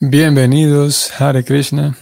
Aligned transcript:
Bienvenidos, 0.00 1.10
Hare 1.20 1.44
Krishna. 1.44 1.98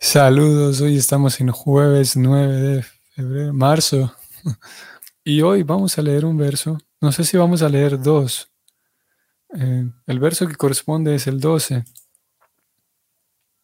Saludos, 0.00 0.80
hoy 0.80 0.96
estamos 0.96 1.40
en 1.40 1.52
jueves 1.52 2.16
9 2.16 2.56
de 2.56 2.82
febrero, 3.14 3.54
marzo. 3.54 4.12
Y 5.22 5.42
hoy 5.42 5.62
vamos 5.62 5.96
a 5.96 6.02
leer 6.02 6.24
un 6.24 6.36
verso. 6.36 6.76
No 7.00 7.12
sé 7.12 7.22
si 7.22 7.36
vamos 7.36 7.62
a 7.62 7.68
leer 7.68 8.02
dos. 8.02 8.50
Eh, 9.54 9.88
el 10.08 10.18
verso 10.18 10.48
que 10.48 10.56
corresponde 10.56 11.14
es 11.14 11.28
el 11.28 11.38
12. 11.38 11.84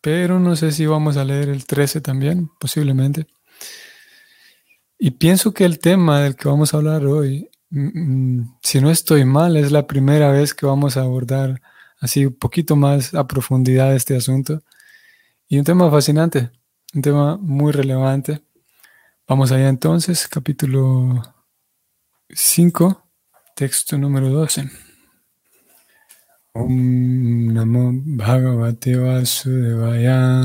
Pero 0.01 0.39
no 0.39 0.55
sé 0.55 0.71
si 0.71 0.87
vamos 0.87 1.17
a 1.17 1.25
leer 1.25 1.49
el 1.49 1.67
13 1.67 2.01
también, 2.03 2.51
posiblemente. 2.61 3.27
Y 4.97 5.11
pienso 5.11 5.53
que 5.53 5.65
el 5.65 5.81
tema 5.81 6.21
del 6.21 6.37
que 6.37 6.49
vamos 6.49 6.73
a 6.73 6.77
hablar 6.77 7.05
hoy, 7.05 7.51
mm, 7.71 8.39
mm, 8.39 8.59
si 8.63 8.81
no 8.81 8.93
estoy 8.93 9.25
mal, 9.25 9.57
es 9.57 9.73
la 9.73 9.89
primera 9.89 10.31
vez 10.31 10.55
que 10.55 10.67
vamos 10.67 10.97
a 10.97 11.01
abordar 11.01 11.61
así 12.01 12.27
un 12.27 12.35
poquito 12.35 12.77
más 12.77 13.15
a 13.15 13.27
profundidad 13.27 13.95
este 13.95 14.17
asunto. 14.17 14.63
Y 15.49 15.59
un 15.59 15.65
tema 15.65 15.91
fascinante, 15.91 16.51
un 16.95 17.03
tema 17.03 17.37
muy 17.37 17.73
relevante. 17.73 18.43
Vamos 19.29 19.53
allá 19.53 19.69
entonces, 19.69 20.29
capítulo 20.29 21.23
5, 22.31 23.03
texto 23.55 23.99
número 23.99 24.29
12. 24.31 24.71
Om 26.55 27.53
Namo 27.53 27.93
Bhagavate 27.93 28.97
Vasudevaya. 28.97 30.43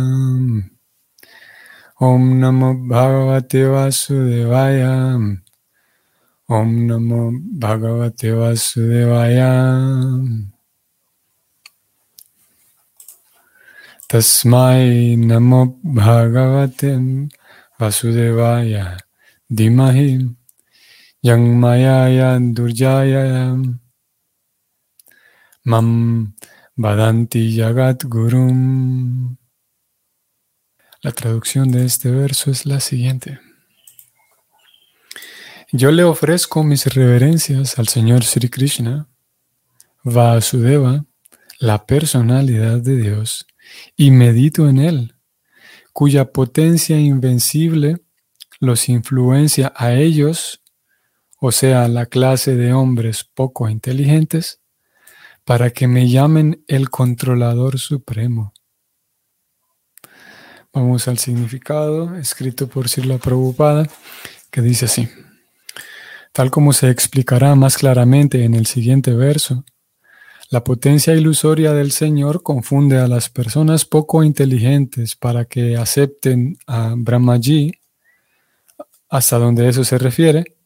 Om 2.00 2.40
Namo 2.40 2.76
Bhagavate 2.76 3.64
Vasudevaya. 3.66 5.16
Om 6.48 6.88
Namo 6.88 7.32
Bhagavate 7.34 8.34
Vasudevaya. 8.34 9.52
Tasmai 14.12 15.16
Namo 15.16 15.80
Bhagavate 15.86 17.32
Vasudevaya 17.80 18.98
Dimahi 19.50 20.36
Yang 21.24 21.44
Mayaya 21.56 22.36
Mam 25.64 26.34
Vadanti 26.78 27.56
Yagat 27.56 28.04
Gurum. 28.04 29.38
La 31.04 31.12
traducción 31.14 31.72
de 31.72 31.86
este 31.86 32.12
verso 32.12 32.52
es 32.52 32.66
la 32.66 32.82
siguiente. 32.82 33.40
Yo 35.72 35.90
le 35.92 36.04
ofrezco 36.04 36.66
mis 36.66 36.86
reverencias 36.86 37.80
al 37.80 37.88
Señor 37.88 38.26
Sri 38.26 38.50
Krishna, 38.50 39.08
Vasudeva, 40.04 41.06
la 41.60 41.86
personalidad 41.86 42.82
de 42.82 42.98
Dios, 42.98 43.46
y 43.96 44.12
medito 44.12 44.70
en 44.70 44.80
él, 44.80 45.16
cuya 45.94 46.32
potencia 46.32 47.00
invencible 47.00 47.98
los 48.60 48.90
influencia 48.90 49.74
a 49.76 49.94
ellos, 49.94 50.62
o 51.40 51.52
sea, 51.52 51.88
la 51.88 52.06
clase 52.06 52.56
de 52.56 52.74
hombres 52.74 53.24
poco 53.24 53.68
inteligentes, 53.68 54.62
para 55.44 55.72
que 55.72 55.88
me 55.88 56.08
llamen 56.08 56.64
el 56.68 56.90
controlador 56.90 57.80
supremo. 57.80 58.54
Vamos 60.74 61.08
al 61.08 61.18
significado 61.18 62.16
escrito 62.16 62.68
por 62.68 62.88
Sirla 62.88 63.18
Prabhupada, 63.18 63.90
que 64.52 64.62
dice 64.62 64.86
así. 64.86 65.10
Tal 66.32 66.50
como 66.50 66.72
se 66.72 66.90
explicará 66.90 67.56
más 67.56 67.78
claramente 67.78 68.46
en 68.46 68.54
el 68.54 68.66
siguiente 68.66 69.12
verso, 69.12 69.66
la 70.52 70.66
potencia 70.66 71.14
ilusoria 71.14 71.72
del 71.72 71.94
Señor 71.94 72.44
confunde 72.44 73.00
a 73.00 73.08
las 73.08 73.30
personas 73.30 73.86
poco 73.86 74.22
inteligentes 74.22 75.16
para 75.16 75.46
que 75.46 75.78
acepten 75.78 76.58
a 76.68 76.94
Brahmaji, 76.98 77.72
hasta 79.10 79.38
donde 79.38 79.70
eso 79.70 79.86
se 79.86 79.98
refiere, 79.98 80.58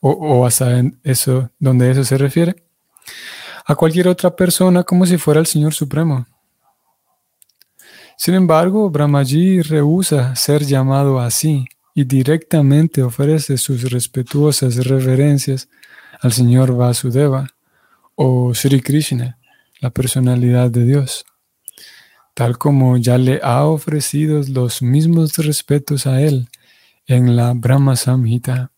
o, 0.00 0.46
hasta 0.46 0.84
eso, 1.02 1.50
donde 1.58 1.90
eso 1.90 2.04
se 2.04 2.16
refiere, 2.16 2.62
a 3.66 3.74
cualquier 3.74 4.06
otra 4.06 4.36
persona 4.36 4.84
como 4.84 5.04
si 5.04 5.18
fuera 5.18 5.40
el 5.40 5.46
Señor 5.46 5.74
Supremo. 5.74 6.24
Sin 8.16 8.34
embargo, 8.34 8.88
Brahmaji 8.88 9.62
rehúsa 9.62 10.36
ser 10.36 10.62
llamado 10.62 11.18
así 11.18 11.66
y 11.92 12.04
directamente 12.04 13.02
ofrece 13.02 13.58
sus 13.58 13.90
respetuosas 13.90 14.76
reverencias 14.86 15.68
al 16.20 16.32
Señor 16.32 16.76
Vasudeva 16.76 17.48
o 18.14 18.54
Sri 18.54 18.80
Krishna, 18.80 19.38
la 19.80 19.90
personalidad 19.90 20.70
de 20.70 20.84
Dios, 20.84 21.24
tal 22.34 22.58
como 22.58 22.96
ya 22.96 23.18
le 23.18 23.40
ha 23.42 23.64
ofrecido 23.64 24.42
los 24.48 24.82
mismos 24.82 25.36
respetos 25.38 26.06
a 26.06 26.20
él 26.20 26.48
en 27.06 27.36
la 27.36 27.52
Brahma 27.54 27.96
Samhita. 27.96 28.70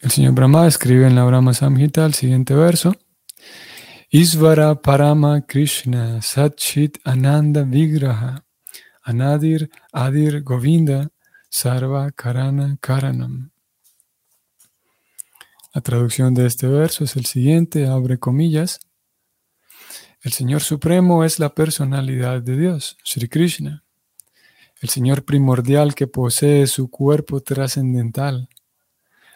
El 0.00 0.10
señor 0.10 0.32
Brahma 0.32 0.66
escribe 0.66 1.06
en 1.06 1.14
la 1.14 1.24
Brahma 1.24 1.54
Samhita 1.54 2.04
el 2.06 2.14
siguiente 2.14 2.54
verso. 2.54 2.94
Isvara 4.10 4.74
Parama 4.80 5.42
Krishna 5.42 6.22
Satchit 6.22 6.98
Ananda 7.04 7.62
Vigraha 7.62 8.42
Anadir 9.04 9.68
Adir 9.92 10.42
Govinda 10.42 11.10
Sarva 11.50 12.10
Karana 12.12 12.78
Karanam. 12.80 13.50
La 15.74 15.82
traducción 15.82 16.32
de 16.32 16.46
este 16.46 16.66
verso 16.66 17.04
es 17.04 17.16
el 17.16 17.26
siguiente, 17.26 17.86
abre 17.86 18.18
comillas. 18.18 18.80
El 20.22 20.32
Señor 20.32 20.62
Supremo 20.62 21.24
es 21.24 21.38
la 21.38 21.54
personalidad 21.54 22.40
de 22.42 22.56
Dios, 22.56 22.96
Sri 23.04 23.28
Krishna, 23.28 23.84
el 24.80 24.88
Señor 24.88 25.24
primordial 25.24 25.94
que 25.94 26.06
posee 26.06 26.66
su 26.66 26.90
cuerpo 26.90 27.40
trascendental, 27.40 28.48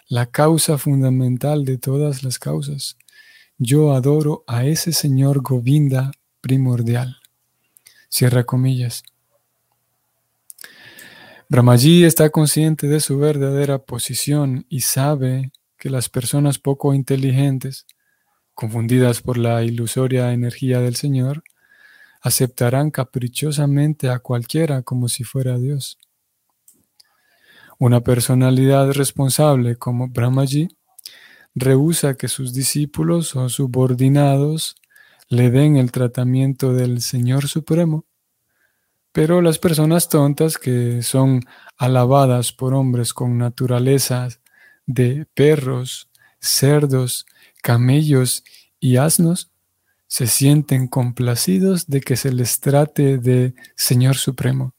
la 0.09 0.26
causa 0.26 0.78
fundamental 0.78 1.65
de 1.65 1.78
todas 1.78 2.25
las 2.25 2.38
causas. 2.38 2.97
Yo 3.59 3.93
adoro 3.93 4.43
a 4.47 4.64
ese 4.64 4.93
Señor 4.93 5.43
Govinda 5.43 6.12
primordial. 6.41 7.19
Cierra 8.09 8.44
comillas. 8.44 9.04
Brahmaji 11.49 12.04
está 12.04 12.31
consciente 12.31 12.88
de 12.88 13.00
su 13.00 13.19
verdadera 13.19 13.78
posición 13.78 14.64
y 14.70 14.81
sabe 14.81 15.53
que 15.82 15.91
las 15.91 16.09
personas 16.09 16.60
poco 16.60 16.94
inteligentes, 16.94 17.88
confundidas 18.54 19.20
por 19.20 19.37
la 19.37 19.65
ilusoria 19.65 20.32
energía 20.32 20.78
del 20.78 20.94
Señor, 20.94 21.43
aceptarán 22.20 22.93
caprichosamente 22.93 24.09
a 24.09 24.20
cualquiera 24.20 24.82
como 24.82 25.09
si 25.09 25.25
fuera 25.25 25.59
Dios. 25.59 25.98
Una 27.81 28.00
personalidad 28.00 28.93
responsable 28.93 29.75
como 29.75 30.06
Brahmaji 30.06 30.69
rehúsa 31.56 32.14
que 32.14 32.28
sus 32.28 32.53
discípulos 32.53 33.34
o 33.34 33.49
subordinados 33.49 34.76
le 35.28 35.50
den 35.50 35.76
el 35.76 35.91
tratamiento 35.91 36.75
del 36.75 37.00
Señor 37.00 37.49
Supremo, 37.49 38.04
pero 39.10 39.43
las 39.43 39.59
personas 39.59 40.09
tontas 40.09 40.59
que 40.59 41.03
son 41.03 41.41
alabadas 41.76 42.53
por 42.53 42.72
hombres 42.72 43.12
con 43.12 43.37
naturalezas 43.37 44.42
de 44.87 45.26
perros, 45.34 46.09
cerdos, 46.41 47.26
camellos 47.62 48.44
y 48.81 48.97
asnos, 48.97 49.50
se 50.06 50.26
sienten 50.26 50.88
complacidos 50.88 51.87
de 51.87 52.00
que 52.00 52.16
se 52.16 52.32
les 52.32 52.60
trate 52.60 53.19
de 53.19 53.54
Señor 53.76 54.16
Supremo. 54.16 54.75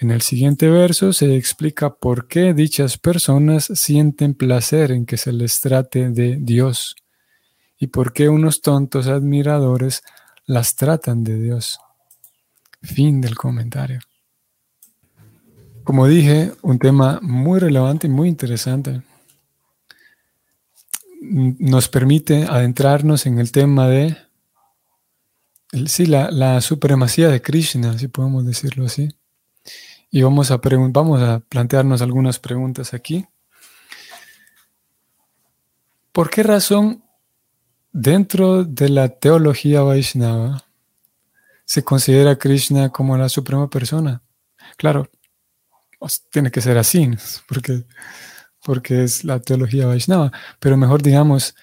En 0.00 0.10
el 0.10 0.22
siguiente 0.22 0.68
verso 0.68 1.12
se 1.12 1.34
explica 1.34 1.94
por 1.94 2.28
qué 2.28 2.54
dichas 2.54 2.98
personas 2.98 3.64
sienten 3.74 4.34
placer 4.34 4.92
en 4.92 5.06
que 5.06 5.16
se 5.16 5.32
les 5.32 5.60
trate 5.60 6.10
de 6.10 6.36
Dios 6.40 6.94
y 7.78 7.88
por 7.88 8.12
qué 8.12 8.28
unos 8.28 8.60
tontos 8.60 9.08
admiradores 9.08 10.02
las 10.46 10.76
tratan 10.76 11.24
de 11.24 11.40
Dios. 11.40 11.78
Fin 12.82 13.20
del 13.20 13.36
comentario. 13.36 14.00
Como 15.88 16.06
dije, 16.06 16.52
un 16.60 16.78
tema 16.78 17.18
muy 17.22 17.58
relevante 17.60 18.08
y 18.08 18.10
muy 18.10 18.28
interesante. 18.28 19.00
Nos 21.22 21.88
permite 21.88 22.44
adentrarnos 22.44 23.24
en 23.24 23.38
el 23.38 23.50
tema 23.52 23.88
de 23.88 24.14
sí, 25.86 26.04
la, 26.04 26.60
supremacía 26.60 27.30
de 27.30 27.40
Krishna, 27.40 27.98
si 27.98 28.06
podemos 28.06 28.44
decirlo 28.44 28.84
así. 28.84 29.08
Y 30.10 30.20
vamos 30.20 30.50
a, 30.50 30.60
vamos 30.60 31.22
a 31.22 31.40
plantearnos 31.40 32.02
algunas 32.02 32.38
preguntas 32.38 32.92
aquí. 32.92 33.24
¿Por 36.12 36.28
qué 36.28 36.42
razón 36.42 37.02
dentro 37.92 38.62
de 38.62 38.90
la 38.90 39.08
teología 39.08 39.80
Vaishnava 39.80 40.64
se 41.64 41.82
considera 41.82 42.36
Krishna 42.36 42.90
como 42.90 43.16
la 43.16 43.30
suprema 43.30 43.70
persona? 43.70 44.20
Claro, 44.76 45.08
tiene 46.30 46.50
que 46.50 46.60
ser 46.60 46.78
así, 46.78 47.10
porque, 47.48 47.84
porque 48.64 49.04
es 49.04 49.24
la 49.24 49.40
teología 49.40 49.86
Vaishnava, 49.86 50.32
pero 50.58 50.76
mejor 50.76 51.02
digamos, 51.02 51.54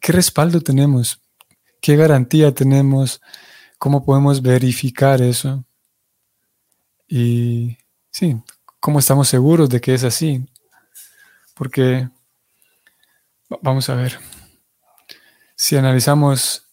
¿qué 0.00 0.12
respaldo 0.12 0.60
tenemos 0.60 1.20
¿Qué 1.84 1.96
garantía 1.96 2.50
tenemos? 2.54 3.20
¿Cómo 3.76 4.06
podemos 4.06 4.40
verificar 4.40 5.20
eso? 5.20 5.66
Y 7.06 7.76
sí, 8.10 8.40
¿cómo 8.80 9.00
estamos 9.00 9.28
seguros 9.28 9.68
de 9.68 9.82
que 9.82 9.92
es 9.92 10.02
así? 10.02 10.48
Porque, 11.54 12.08
vamos 13.60 13.90
a 13.90 13.96
ver, 13.96 14.18
si 15.56 15.76
analizamos 15.76 16.70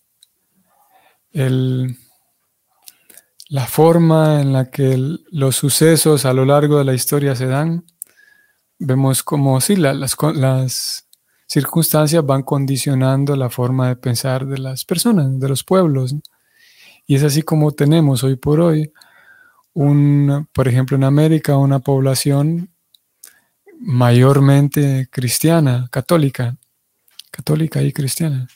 el, 1.34 1.98
la 3.52 3.68
forma 3.68 4.40
en 4.40 4.54
la 4.54 4.72
que 4.72 4.98
los 5.30 5.58
sucesos 5.58 6.24
a 6.24 6.32
lo 6.32 6.46
largo 6.46 6.78
de 6.78 6.86
la 6.86 6.94
historia 6.94 7.36
se 7.36 7.48
dan, 7.48 7.84
vemos 8.80 9.24
como 9.24 9.60
sí, 9.60 9.76
las, 9.76 10.16
las 10.36 11.10
circunstancias 11.48 12.26
van 12.26 12.44
condicionando 12.44 13.36
la 13.36 13.50
forma 13.50 13.90
de 13.90 13.98
pensar 13.98 14.46
de 14.46 14.58
las 14.58 14.86
personas, 14.86 15.38
de 15.38 15.50
los 15.50 15.66
pueblos. 15.66 16.16
Y 17.06 17.16
es 17.16 17.24
así 17.24 17.42
como 17.42 17.74
tenemos 17.74 18.24
hoy 18.24 18.38
por 18.38 18.62
hoy, 18.62 18.94
un, 19.74 20.48
por 20.54 20.70
ejemplo, 20.70 20.96
en 20.96 21.04
América, 21.04 21.58
una 21.58 21.80
población 21.80 22.70
mayormente 23.82 25.10
cristiana, 25.12 25.90
católica, 25.92 26.56
católica 27.32 27.82
y 27.82 27.92
cristiana. 27.92 28.48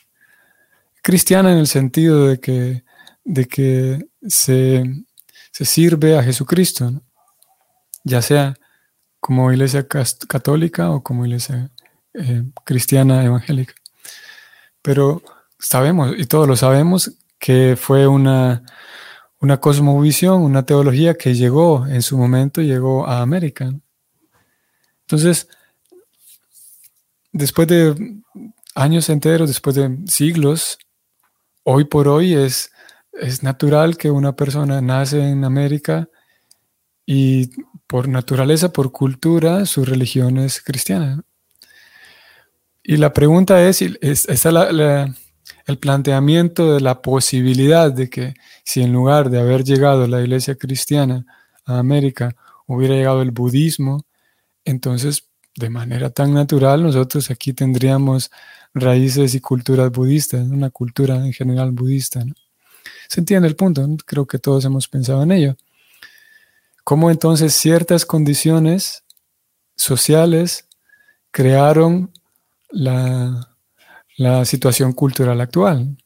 Cristiana 1.02 1.52
en 1.52 1.58
el 1.58 1.66
sentido 1.66 2.28
de 2.28 2.40
que, 2.40 2.82
de 3.24 3.44
que 3.44 4.06
se, 4.28 4.84
sirve 5.52 6.18
a 6.18 6.22
Jesucristo, 6.22 7.02
ya 8.04 8.22
sea 8.22 8.56
como 9.20 9.50
iglesia 9.50 9.86
católica 9.88 10.90
o 10.90 11.02
como 11.02 11.24
iglesia 11.26 11.70
eh, 12.14 12.44
cristiana 12.64 13.24
evangélica. 13.24 13.74
Pero 14.82 15.22
sabemos, 15.58 16.14
y 16.16 16.26
todos 16.26 16.46
lo 16.46 16.56
sabemos, 16.56 17.12
que 17.38 17.76
fue 17.76 18.06
una, 18.06 18.62
una 19.40 19.60
cosmovisión, 19.60 20.42
una 20.42 20.64
teología 20.64 21.14
que 21.14 21.34
llegó 21.34 21.86
en 21.86 22.02
su 22.02 22.16
momento, 22.16 22.62
llegó 22.62 23.06
a 23.06 23.20
América. 23.20 23.72
Entonces, 25.02 25.48
después 27.32 27.68
de 27.68 28.20
años 28.74 29.08
enteros, 29.08 29.48
después 29.48 29.76
de 29.76 29.98
siglos, 30.06 30.78
hoy 31.64 31.84
por 31.84 32.08
hoy 32.08 32.34
es, 32.34 32.70
es 33.20 33.42
natural 33.42 33.96
que 33.96 34.10
una 34.10 34.34
persona 34.36 34.80
nace 34.80 35.20
en 35.20 35.44
América 35.44 36.08
y 37.04 37.50
por 37.86 38.08
naturaleza, 38.08 38.72
por 38.72 38.92
cultura, 38.92 39.64
su 39.66 39.84
religión 39.84 40.38
es 40.38 40.60
cristiana. 40.60 41.22
Y 42.82 42.96
la 42.96 43.12
pregunta 43.12 43.66
es, 43.66 43.82
es, 43.82 44.28
es 44.28 44.46
el 44.46 45.78
planteamiento 45.78 46.74
de 46.74 46.80
la 46.80 47.02
posibilidad 47.02 47.92
de 47.92 48.08
que 48.10 48.34
si 48.64 48.82
en 48.82 48.92
lugar 48.92 49.30
de 49.30 49.40
haber 49.40 49.64
llegado 49.64 50.06
la 50.06 50.20
iglesia 50.20 50.56
cristiana 50.56 51.24
a 51.64 51.78
América 51.78 52.34
hubiera 52.66 52.94
llegado 52.94 53.22
el 53.22 53.30
budismo, 53.30 54.04
entonces, 54.64 55.28
de 55.56 55.70
manera 55.70 56.10
tan 56.10 56.34
natural, 56.34 56.82
nosotros 56.82 57.30
aquí 57.30 57.52
tendríamos 57.52 58.30
raíces 58.74 59.34
y 59.34 59.40
culturas 59.40 59.90
budistas, 59.90 60.46
una 60.48 60.70
cultura 60.70 61.16
en 61.16 61.32
general 61.32 61.72
budista. 61.72 62.24
¿Se 63.08 63.20
entiende 63.20 63.48
el 63.48 63.56
punto? 63.56 63.86
Creo 64.04 64.26
que 64.26 64.38
todos 64.38 64.64
hemos 64.64 64.88
pensado 64.88 65.22
en 65.22 65.32
ello. 65.32 65.56
¿Cómo 66.84 67.10
entonces 67.10 67.54
ciertas 67.54 68.06
condiciones 68.06 69.04
sociales 69.74 70.68
crearon 71.30 72.12
la, 72.70 73.56
la 74.16 74.44
situación 74.44 74.92
cultural 74.92 75.40
actual? 75.40 75.96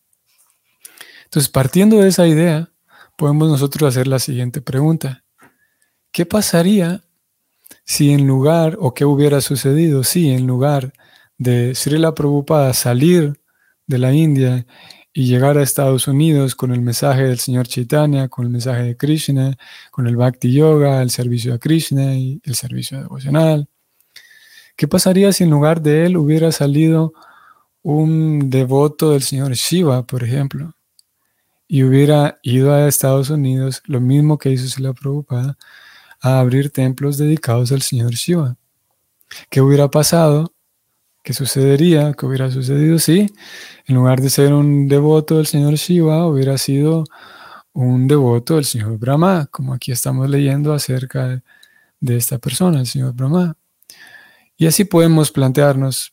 Entonces, 1.24 1.48
partiendo 1.48 1.98
de 1.98 2.08
esa 2.08 2.26
idea, 2.26 2.70
podemos 3.16 3.48
nosotros 3.48 3.88
hacer 3.88 4.06
la 4.06 4.18
siguiente 4.18 4.60
pregunta. 4.62 5.22
¿Qué 6.10 6.26
pasaría 6.26 7.04
si 7.84 8.12
en 8.12 8.26
lugar, 8.26 8.76
o 8.80 8.94
qué 8.94 9.04
hubiera 9.04 9.40
sucedido 9.40 10.04
si 10.04 10.30
en 10.30 10.46
lugar 10.46 10.92
de 11.38 11.74
Srila 11.74 12.14
Prabhupada 12.14 12.72
salir 12.72 13.40
de 13.86 13.98
la 13.98 14.12
India 14.12 14.66
y 15.12 15.26
llegar 15.26 15.58
a 15.58 15.62
Estados 15.62 16.06
Unidos 16.06 16.54
con 16.54 16.72
el 16.72 16.80
mensaje 16.80 17.24
del 17.24 17.38
Señor 17.38 17.66
Chaitanya, 17.66 18.28
con 18.28 18.46
el 18.46 18.50
mensaje 18.50 18.82
de 18.82 18.96
Krishna, 18.96 19.56
con 19.90 20.06
el 20.06 20.16
Bhakti 20.16 20.52
Yoga, 20.52 21.02
el 21.02 21.10
servicio 21.10 21.54
a 21.54 21.58
Krishna 21.58 22.14
y 22.14 22.40
el 22.44 22.54
servicio 22.54 23.00
devocional. 23.00 23.68
¿Qué 24.76 24.88
pasaría 24.88 25.32
si 25.32 25.44
en 25.44 25.50
lugar 25.50 25.82
de 25.82 26.06
él 26.06 26.16
hubiera 26.16 26.52
salido 26.52 27.12
un 27.82 28.50
devoto 28.50 29.12
del 29.12 29.22
Señor 29.22 29.52
Shiva, 29.52 30.06
por 30.06 30.22
ejemplo, 30.22 30.74
y 31.66 31.84
hubiera 31.84 32.38
ido 32.42 32.72
a 32.72 32.88
Estados 32.88 33.30
Unidos, 33.30 33.82
lo 33.86 34.00
mismo 34.00 34.38
que 34.38 34.50
hizo 34.50 34.66
Srila 34.68 34.92
Prabhupada, 34.92 35.56
a 36.20 36.40
abrir 36.40 36.70
templos 36.70 37.16
dedicados 37.16 37.72
al 37.72 37.82
Señor 37.82 38.12
Shiva. 38.12 38.56
¿Qué 39.48 39.60
hubiera 39.60 39.88
pasado? 39.88 40.52
¿Qué 41.22 41.34
sucedería? 41.34 42.14
¿Qué 42.14 42.24
hubiera 42.24 42.50
sucedido 42.50 42.98
si, 42.98 43.30
en 43.86 43.94
lugar 43.94 44.20
de 44.22 44.30
ser 44.30 44.54
un 44.54 44.88
devoto 44.88 45.36
del 45.36 45.46
Señor 45.46 45.74
Shiva, 45.74 46.26
hubiera 46.26 46.56
sido 46.56 47.04
un 47.74 48.08
devoto 48.08 48.56
del 48.56 48.64
Señor 48.64 48.98
Brahma, 48.98 49.46
como 49.50 49.74
aquí 49.74 49.92
estamos 49.92 50.30
leyendo 50.30 50.72
acerca 50.72 51.42
de 52.00 52.16
esta 52.16 52.38
persona, 52.38 52.80
el 52.80 52.86
Señor 52.86 53.12
Brahma? 53.14 53.54
Y 54.56 54.66
así 54.66 54.84
podemos 54.84 55.30
plantearnos 55.30 56.12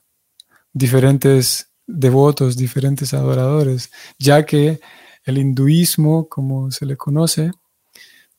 diferentes 0.74 1.72
devotos, 1.86 2.58
diferentes 2.58 3.14
adoradores, 3.14 3.90
ya 4.20 4.46
que 4.46 4.82
el 5.24 5.38
hinduismo, 5.38 6.28
como 6.28 6.70
se 6.72 6.86
le 6.86 6.98
conoce, 6.98 7.52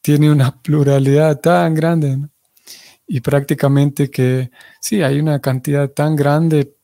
tiene 0.02 0.30
una 0.30 0.62
pluralidad 0.62 1.40
tan 1.40 1.74
grande 1.74 2.18
y 3.08 3.20
prácticamente 3.20 4.10
que 4.10 4.50
sí, 4.80 5.02
hay 5.02 5.18
una 5.18 5.40
cantidad 5.40 5.90
tan 5.90 6.14
grande, 6.14 6.76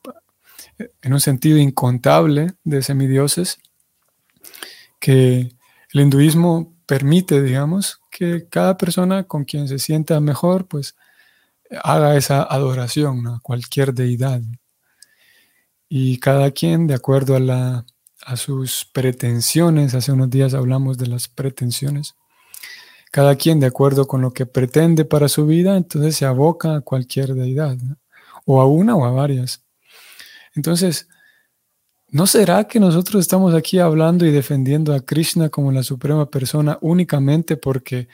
en 1.03 1.13
un 1.13 1.21
sentido 1.21 1.59
incontable, 1.59 2.53
de 2.63 2.81
semidioses, 2.81 3.59
que 4.99 5.55
el 5.93 6.01
hinduismo 6.01 6.73
permite, 6.87 7.43
digamos, 7.43 8.01
que 8.09 8.47
cada 8.49 8.75
persona 8.75 9.25
con 9.25 9.45
quien 9.45 9.67
se 9.67 9.77
sienta 9.77 10.19
mejor, 10.19 10.67
pues 10.67 10.95
haga 11.83 12.15
esa 12.15 12.41
adoración 12.41 13.27
a 13.27 13.39
cualquier 13.43 13.93
deidad. 13.93 14.41
Y 15.87 16.19
cada 16.19 16.49
quien, 16.51 16.87
de 16.87 16.95
acuerdo 16.95 17.35
a, 17.35 17.39
la, 17.39 17.85
a 18.25 18.35
sus 18.35 18.85
pretensiones, 18.91 19.93
hace 19.93 20.11
unos 20.11 20.31
días 20.31 20.55
hablamos 20.55 20.97
de 20.97 21.05
las 21.07 21.27
pretensiones, 21.27 22.15
cada 23.15 23.37
quien 23.37 23.61
de 23.61 23.67
acuerdo 23.67 24.07
con 24.07 24.21
lo 24.21 24.33
que 24.33 24.45
pretende 24.45 25.05
para 25.05 25.29
su 25.29 25.45
vida, 25.45 25.77
entonces 25.77 26.17
se 26.17 26.25
aboca 26.25 26.75
a 26.75 26.81
cualquier 26.81 27.33
deidad, 27.33 27.77
o 28.43 28.59
a 28.59 28.65
una 28.67 28.93
o 28.93 29.05
a 29.05 29.11
varias. 29.11 29.63
Entonces, 30.53 31.07
¿no 32.09 32.27
será 32.27 32.65
que 32.65 32.77
nosotros 32.77 33.21
estamos 33.21 33.53
aquí 33.53 33.79
hablando 33.79 34.25
y 34.25 34.31
defendiendo 34.31 34.93
a 34.93 34.99
Krishna 34.99 35.47
como 35.47 35.71
la 35.71 35.81
suprema 35.81 36.29
persona 36.29 36.77
únicamente 36.81 37.55
porque 37.55 38.09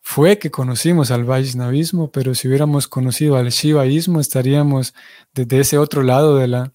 fue 0.00 0.38
que 0.38 0.50
conocimos 0.50 1.10
al 1.10 1.24
Vaishnavismo, 1.24 2.10
pero 2.10 2.34
si 2.34 2.48
hubiéramos 2.48 2.88
conocido 2.88 3.36
al 3.36 3.50
Shivaísmo, 3.50 4.20
estaríamos 4.20 4.94
desde 5.34 5.60
ese 5.60 5.76
otro 5.76 6.02
lado 6.02 6.38
de 6.38 6.48
la, 6.48 6.72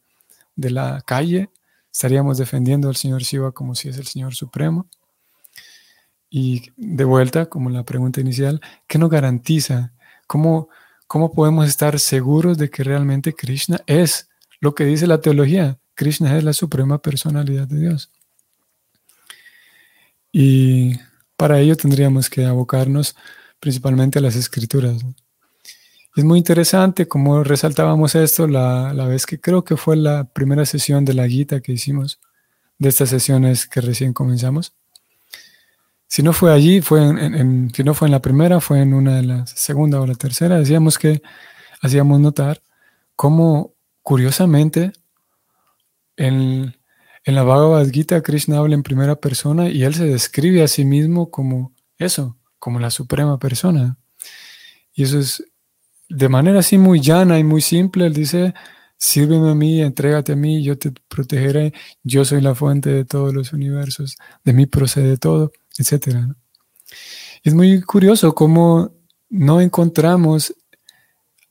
de 0.56 0.70
la 0.70 1.02
calle, 1.02 1.50
estaríamos 1.92 2.38
defendiendo 2.38 2.90
al 2.90 2.96
Señor 2.96 3.24
Shiva 3.24 3.54
como 3.54 3.74
si 3.74 3.90
es 3.90 3.98
el 3.98 4.06
Señor 4.06 4.36
Supremo? 4.36 4.88
Y 6.30 6.72
de 6.76 7.04
vuelta, 7.04 7.48
como 7.48 7.70
la 7.70 7.84
pregunta 7.84 8.22
inicial, 8.22 8.62
¿qué 8.88 8.98
nos 8.98 9.10
garantiza? 9.10 9.94
¿Cómo, 10.28 10.70
¿Cómo 11.08 11.32
podemos 11.32 11.68
estar 11.68 12.00
seguros 12.00 12.58
de 12.58 12.70
que 12.70 12.84
realmente 12.84 13.34
Krishna 13.34 13.82
es 13.88 14.30
lo 14.60 14.76
que 14.76 14.86
dice 14.86 15.08
la 15.08 15.22
teología? 15.22 15.80
Krishna 15.94 16.38
es 16.38 16.44
la 16.44 16.54
suprema 16.54 17.02
personalidad 17.02 17.68
de 17.68 17.80
Dios. 17.80 18.12
Y 20.32 21.00
para 21.38 21.60
ello 21.60 21.78
tendríamos 21.78 22.30
que 22.30 22.46
abocarnos 22.46 23.16
principalmente 23.60 24.20
a 24.20 24.22
las 24.22 24.36
escrituras. 24.36 25.02
Es 26.16 26.24
muy 26.24 26.38
interesante 26.38 27.08
como 27.08 27.44
resaltábamos 27.44 28.16
esto 28.16 28.48
la, 28.48 28.94
la, 28.94 29.06
vez 29.06 29.26
que 29.26 29.40
creo 29.40 29.64
que 29.64 29.78
fue 29.78 29.96
la 29.96 30.26
primera 30.26 30.66
sesión 30.66 31.06
de 31.06 31.14
la 31.14 31.28
guita 31.28 31.62
que 31.62 31.74
hicimos, 31.74 32.20
de 32.78 32.90
estas 32.90 33.10
sesiones 33.10 33.68
que 33.68 33.82
recién 33.82 34.14
comenzamos. 34.14 34.74
Si 36.08 36.24
no 36.24 36.34
fue 36.34 36.54
allí, 36.54 36.82
fue 36.82 37.04
en, 37.04 37.72
si 37.74 37.84
no 37.84 37.94
fue 37.94 38.08
en 38.08 38.12
la 38.12 38.22
primera, 38.22 38.62
fue 38.62 38.82
en 38.82 38.94
una 38.94 39.16
de 39.16 39.24
las 39.24 39.50
segunda 39.50 40.00
o 40.00 40.06
la 40.08 40.16
tercera. 40.16 40.60
Decíamos 40.60 40.98
que 40.98 41.22
hacíamos 41.82 42.20
notar 42.20 42.62
cómo, 43.16 43.74
curiosamente, 44.02 44.94
en, 46.16 46.76
en 47.24 47.36
la 47.36 47.44
Bhagavad 47.44 47.90
Gita, 47.90 48.22
Krishna 48.22 48.60
habla 48.60 48.76
en 48.76 48.84
primera 48.84 49.16
persona 49.16 49.70
y 49.70 49.84
él 49.84 49.96
se 49.96 50.06
describe 50.06 50.64
a 50.64 50.68
sí 50.68 50.86
mismo 50.86 51.32
como 51.32 51.74
eso, 51.98 52.38
como 52.60 52.80
la 52.80 52.92
suprema 52.92 53.40
persona. 53.40 53.98
Y 54.94 55.04
eso 55.04 55.20
es 55.20 55.44
de 56.08 56.30
manera 56.30 56.60
así 56.60 56.78
muy 56.78 57.02
llana 57.02 57.40
y 57.40 57.44
muy 57.44 57.62
simple. 57.62 58.06
Él 58.06 58.14
dice, 58.14 58.54
sírveme 58.98 59.52
a 59.52 59.56
mí, 59.56 59.82
entrégate 59.82 60.34
a 60.34 60.36
mí, 60.36 60.64
yo 60.64 60.78
te 60.78 60.92
protegeré, 61.08 61.74
yo 62.04 62.26
soy 62.26 62.42
la 62.42 62.56
fuente 62.56 62.90
de 62.90 63.06
todos 63.06 63.34
los 63.34 63.54
universos, 63.54 64.16
de 64.44 64.54
mí 64.54 64.66
procede 64.66 65.18
todo, 65.18 65.52
etc. 65.78 66.18
Es 67.44 67.54
muy 67.54 67.82
curioso 67.82 68.34
cómo 68.34 68.94
no 69.30 69.62
encontramos 69.62 70.56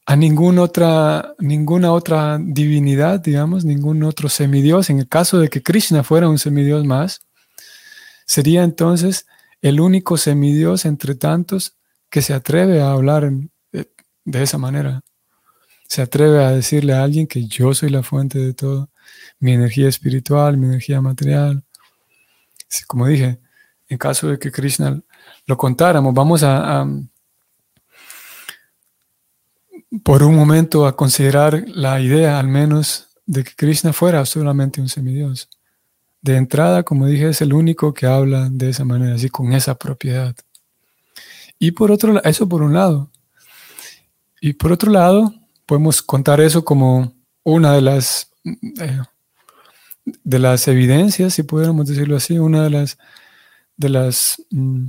a 0.06 0.16
ninguna 0.16 0.62
otra, 0.62 2.38
divinidad, 2.40 3.20
digamos, 3.20 3.64
ningún 3.64 4.02
otro 4.02 4.28
semidios. 4.28 4.90
En 4.90 4.98
el 4.98 5.08
caso 5.08 5.38
de 5.38 5.48
que 5.48 5.62
Krishna 5.62 6.02
fuera 6.02 6.28
un 6.28 6.38
semidios 6.38 6.84
más, 6.84 7.22
sería 8.26 8.64
entonces 8.64 9.26
el 9.62 9.80
único 9.80 10.16
semidios 10.16 10.84
entre 10.84 11.14
tantos 11.14 11.76
que 12.10 12.22
se 12.22 12.34
atreve 12.34 12.82
a 12.82 12.92
hablar 12.92 13.30
de 13.72 14.42
esa 14.42 14.58
manera. 14.58 15.00
Se 15.88 16.02
atreve 16.02 16.44
a 16.44 16.50
decirle 16.50 16.94
a 16.94 17.02
alguien 17.02 17.26
que 17.26 17.46
yo 17.46 17.72
soy 17.74 17.90
la 17.90 18.02
fuente 18.02 18.38
de 18.38 18.52
todo, 18.52 18.90
mi 19.38 19.52
energía 19.52 19.88
espiritual, 19.88 20.56
mi 20.56 20.66
energía 20.66 21.00
material. 21.00 21.62
Como 22.86 23.06
dije, 23.06 23.40
en 23.88 23.98
caso 23.98 24.28
de 24.28 24.38
que 24.38 24.50
Krishna 24.50 25.00
lo 25.46 25.56
contáramos, 25.56 26.14
vamos 26.14 26.42
a 26.42 26.86
por 30.02 30.22
un 30.22 30.34
momento 30.34 30.86
a 30.86 30.96
considerar 30.96 31.64
la 31.68 32.00
idea, 32.00 32.38
al 32.38 32.48
menos, 32.48 33.08
de 33.26 33.44
que 33.44 33.54
Krishna 33.54 33.92
fuera 33.92 34.24
solamente 34.26 34.80
un 34.80 34.88
semidios. 34.88 35.48
De 36.20 36.36
entrada, 36.36 36.82
como 36.82 37.06
dije, 37.06 37.28
es 37.28 37.40
el 37.42 37.52
único 37.52 37.92
que 37.94 38.06
habla 38.06 38.48
de 38.50 38.70
esa 38.70 38.84
manera, 38.84 39.14
así 39.14 39.28
con 39.28 39.52
esa 39.52 39.74
propiedad. 39.76 40.34
Y 41.58 41.72
por 41.72 41.92
otro 41.92 42.12
lado, 42.12 42.28
eso 42.28 42.48
por 42.48 42.62
un 42.62 42.74
lado. 42.74 43.10
Y 44.40 44.54
por 44.54 44.72
otro 44.72 44.90
lado, 44.90 45.32
podemos 45.66 46.02
contar 46.02 46.40
eso 46.40 46.64
como 46.64 47.12
una 47.42 47.72
de 47.72 47.82
las 47.82 48.30
eh, 48.44 49.00
de 50.22 50.38
las 50.38 50.68
evidencias, 50.68 51.34
si 51.34 51.42
pudiéramos 51.42 51.86
decirlo 51.86 52.16
así, 52.16 52.38
una 52.38 52.64
de 52.64 52.70
las 52.70 52.98
de 53.76 53.88
las 53.88 54.42
mm, 54.50 54.88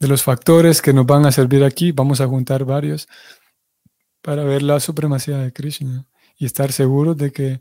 de 0.00 0.08
los 0.08 0.22
factores 0.22 0.80
que 0.80 0.92
nos 0.92 1.06
van 1.06 1.26
a 1.26 1.32
servir 1.32 1.64
aquí. 1.64 1.92
Vamos 1.92 2.20
a 2.20 2.26
juntar 2.26 2.64
varios 2.64 3.08
para 4.22 4.44
ver 4.44 4.62
la 4.62 4.80
supremacía 4.80 5.38
de 5.38 5.52
Krishna 5.52 6.06
y 6.36 6.46
estar 6.46 6.72
seguros 6.72 7.16
de 7.16 7.32
que 7.32 7.58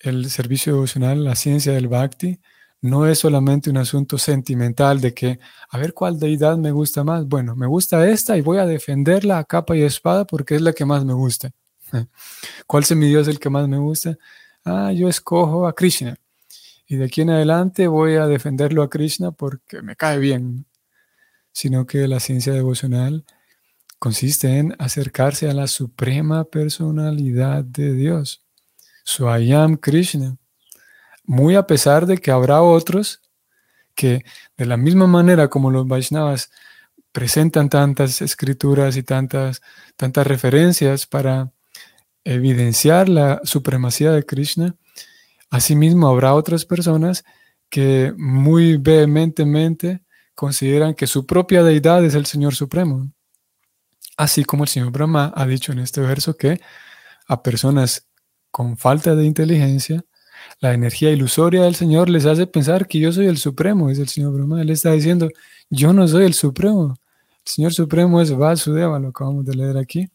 el 0.00 0.30
servicio 0.30 0.74
devocional, 0.74 1.24
la 1.24 1.36
ciencia 1.36 1.72
del 1.72 1.88
bhakti, 1.88 2.40
no 2.80 3.06
es 3.06 3.20
solamente 3.20 3.70
un 3.70 3.76
asunto 3.76 4.18
sentimental 4.18 5.00
de 5.00 5.14
que, 5.14 5.38
a 5.70 5.78
ver 5.78 5.94
cuál 5.94 6.18
deidad 6.18 6.56
me 6.56 6.72
gusta 6.72 7.04
más. 7.04 7.26
Bueno, 7.26 7.54
me 7.54 7.68
gusta 7.68 8.08
esta 8.08 8.36
y 8.36 8.40
voy 8.40 8.58
a 8.58 8.66
defenderla 8.66 9.38
a 9.38 9.44
capa 9.44 9.76
y 9.76 9.82
espada 9.82 10.26
porque 10.26 10.56
es 10.56 10.62
la 10.62 10.72
que 10.72 10.84
más 10.84 11.04
me 11.04 11.14
gusta. 11.14 11.52
¿Cuál 12.66 12.84
semidios 12.84 13.28
es 13.28 13.34
el 13.34 13.40
que 13.40 13.50
más 13.50 13.68
me 13.68 13.78
gusta? 13.78 14.18
Ah, 14.64 14.92
yo 14.92 15.08
escojo 15.08 15.66
a 15.66 15.74
Krishna. 15.74 16.16
Y 16.92 16.96
de 16.96 17.06
aquí 17.06 17.22
en 17.22 17.30
adelante 17.30 17.86
voy 17.86 18.16
a 18.16 18.26
defenderlo 18.26 18.82
a 18.82 18.90
Krishna 18.90 19.30
porque 19.30 19.80
me 19.80 19.96
cae 19.96 20.18
bien. 20.18 20.66
Sino 21.50 21.86
que 21.86 22.06
la 22.06 22.20
ciencia 22.20 22.52
devocional 22.52 23.24
consiste 23.98 24.58
en 24.58 24.76
acercarse 24.78 25.48
a 25.48 25.54
la 25.54 25.68
suprema 25.68 26.44
personalidad 26.44 27.64
de 27.64 27.94
Dios, 27.94 28.44
su 29.04 29.26
I 29.26 29.54
Krishna, 29.80 30.36
muy 31.24 31.54
a 31.54 31.66
pesar 31.66 32.04
de 32.04 32.18
que 32.18 32.30
habrá 32.30 32.60
otros 32.60 33.22
que 33.94 34.26
de 34.58 34.66
la 34.66 34.76
misma 34.76 35.06
manera 35.06 35.48
como 35.48 35.70
los 35.70 35.88
Vaishnavas 35.88 36.50
presentan 37.10 37.70
tantas 37.70 38.20
escrituras 38.20 38.98
y 38.98 39.02
tantas, 39.02 39.62
tantas 39.96 40.26
referencias 40.26 41.06
para 41.06 41.52
evidenciar 42.22 43.08
la 43.08 43.40
supremacía 43.44 44.12
de 44.12 44.26
Krishna, 44.26 44.76
asimismo 45.52 46.08
habrá 46.08 46.34
otras 46.34 46.64
personas 46.64 47.24
que 47.68 48.12
muy 48.16 48.78
vehementemente 48.78 50.02
consideran 50.34 50.94
que 50.94 51.06
su 51.06 51.26
propia 51.26 51.62
deidad 51.62 52.02
es 52.04 52.14
el 52.14 52.24
Señor 52.24 52.54
Supremo. 52.54 53.12
Así 54.16 54.44
como 54.44 54.64
el 54.64 54.68
señor 54.68 54.90
Brahma 54.92 55.30
ha 55.36 55.46
dicho 55.46 55.72
en 55.72 55.78
este 55.78 56.00
verso 56.00 56.36
que 56.36 56.58
a 57.28 57.42
personas 57.42 58.08
con 58.50 58.78
falta 58.78 59.14
de 59.14 59.26
inteligencia, 59.26 60.04
la 60.60 60.72
energía 60.72 61.10
ilusoria 61.10 61.64
del 61.64 61.74
Señor 61.74 62.08
les 62.08 62.24
hace 62.24 62.46
pensar 62.46 62.88
que 62.88 62.98
yo 62.98 63.12
soy 63.12 63.26
el 63.26 63.36
Supremo, 63.36 63.90
es 63.90 63.98
el 63.98 64.08
Señor 64.08 64.32
Brahma. 64.32 64.62
Él 64.62 64.70
está 64.70 64.92
diciendo, 64.92 65.28
yo 65.68 65.92
no 65.92 66.08
soy 66.08 66.24
el 66.24 66.34
Supremo. 66.34 66.96
El 67.44 67.52
Señor 67.52 67.74
Supremo 67.74 68.22
es 68.22 68.34
Vasudeva, 68.34 68.98
lo 68.98 69.08
acabamos 69.08 69.44
de 69.44 69.54
leer 69.54 69.76
aquí. 69.76 70.08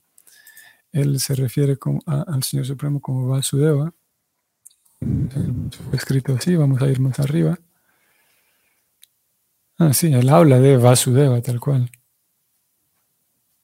Él 0.92 1.20
se 1.20 1.36
refiere 1.36 1.78
al 2.08 2.44
Señor 2.44 2.66
Supremo 2.66 3.00
como 3.00 3.28
Vasudeva. 3.28 3.94
Escrito 5.94 6.36
así, 6.36 6.56
vamos 6.56 6.82
a 6.82 6.88
ir 6.88 7.00
más 7.00 7.20
arriba. 7.20 7.58
Ah, 9.78 9.94
sí, 9.94 10.12
él 10.12 10.30
habla 10.30 10.60
de 10.60 10.78
Vasudeva, 10.78 11.40
tal 11.42 11.60
cual. 11.60 11.92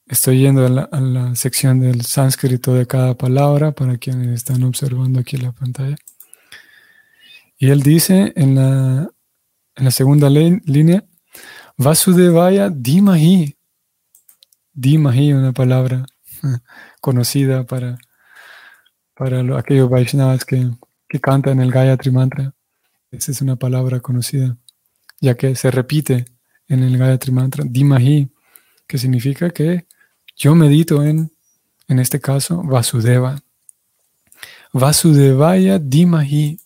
Estoy 0.06 0.38
yendo 0.40 0.66
a 0.66 1.00
la, 1.00 1.34
sección 1.34 1.80
del 1.80 2.02
sánscrito 2.02 2.74
de 2.74 2.86
cada 2.86 3.14
palabra 3.14 3.72
para 3.72 3.96
quienes 3.96 4.28
están 4.28 4.62
observando 4.62 5.18
aquí 5.18 5.36
la 5.38 5.52
pantalla. 5.52 5.96
Y 7.58 7.70
él 7.70 7.82
dice 7.82 8.32
en 8.36 8.54
la, 8.54 9.10
en 9.74 9.84
la 9.84 9.90
segunda 9.90 10.30
línea, 10.30 11.04
Vasudevaya 11.76 12.70
Dimahi. 12.70 13.56
Dimahi, 14.72 15.32
una 15.32 15.52
palabra 15.52 16.06
conocida 17.00 17.64
para, 17.64 17.98
para 19.14 19.40
aquellos 19.58 19.90
Vaishnavas 19.90 20.44
que, 20.44 20.70
que 21.14 21.20
cantan 21.20 21.60
el 21.60 21.70
Gayatri 21.70 22.10
Mantra. 22.10 22.52
Esa 23.12 23.30
es 23.30 23.40
una 23.40 23.54
palabra 23.54 24.00
conocida, 24.00 24.56
ya 25.20 25.36
que 25.36 25.54
se 25.54 25.70
repite 25.70 26.24
en 26.66 26.82
el 26.82 26.98
Gayatri 26.98 27.30
Mantra, 27.30 27.62
Dimahi, 27.64 28.28
que 28.88 28.98
significa 28.98 29.50
que 29.50 29.86
yo 30.34 30.56
medito 30.56 31.04
en, 31.04 31.30
en 31.86 32.00
este 32.00 32.18
caso, 32.18 32.64
Vasudeva. 32.64 33.40
Vasudevaya 34.72 35.78
Dimahi. 35.78 36.58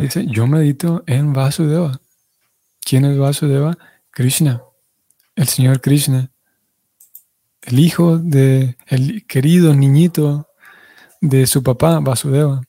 Dice, 0.00 0.26
yo 0.26 0.48
medito 0.48 1.04
en 1.06 1.32
Vasudeva. 1.32 2.00
¿Quién 2.80 3.04
es 3.04 3.16
Vasudeva? 3.16 3.78
Krishna, 4.10 4.60
el 5.36 5.46
Señor 5.46 5.80
Krishna, 5.80 6.32
el 7.64 7.78
hijo 7.78 8.18
de 8.18 8.76
el 8.86 9.26
querido 9.26 9.74
niñito 9.74 10.48
de 11.20 11.46
su 11.46 11.62
papá, 11.62 12.00
Vasudeva. 12.00 12.62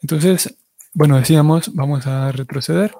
Entonces, 0.00 0.54
bueno, 0.92 1.16
decíamos, 1.16 1.74
vamos 1.74 2.06
a 2.06 2.32
retroceder. 2.32 2.94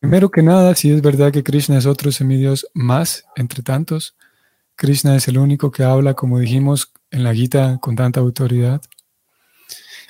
Primero 0.00 0.30
que 0.30 0.42
nada, 0.42 0.74
si 0.74 0.90
es 0.90 1.02
verdad 1.02 1.32
que 1.32 1.42
Krishna 1.42 1.78
es 1.78 1.86
otro 1.86 2.12
semidios 2.12 2.68
más 2.74 3.24
entre 3.36 3.62
tantos, 3.62 4.16
Krishna 4.74 5.16
es 5.16 5.26
el 5.28 5.38
único 5.38 5.70
que 5.70 5.84
habla, 5.84 6.14
como 6.14 6.38
dijimos 6.38 6.92
en 7.10 7.24
la 7.24 7.34
Gita, 7.34 7.78
con 7.80 7.96
tanta 7.96 8.20
autoridad. 8.20 8.82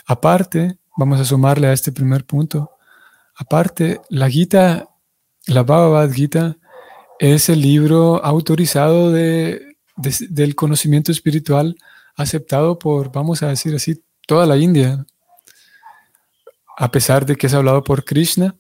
Aparte, 0.07 0.79
vamos 0.97 1.21
a 1.21 1.25
sumarle 1.25 1.69
a 1.69 1.73
este 1.73 1.93
primer 1.93 2.25
punto, 2.25 2.73
aparte, 3.35 4.01
la 4.09 4.29
Gita, 4.29 4.89
la 5.47 5.63
Bhagavad 5.63 6.11
Gita, 6.11 6.57
es 7.19 7.49
el 7.49 7.61
libro 7.61 8.25
autorizado 8.25 9.11
de, 9.13 9.77
del 10.29 10.55
conocimiento 10.55 11.13
espiritual 11.13 11.77
aceptado 12.17 12.79
por, 12.79 13.13
vamos 13.13 13.43
a 13.43 13.49
decir 13.49 13.75
así, 13.75 14.03
toda 14.27 14.47
la 14.47 14.57
India. 14.57 15.07
A 16.79 16.91
pesar 16.91 17.25
de 17.25 17.37
que 17.37 17.47
es 17.47 17.55
hablado 17.55 17.83
por 17.85 18.05
Krishna, 18.05 18.55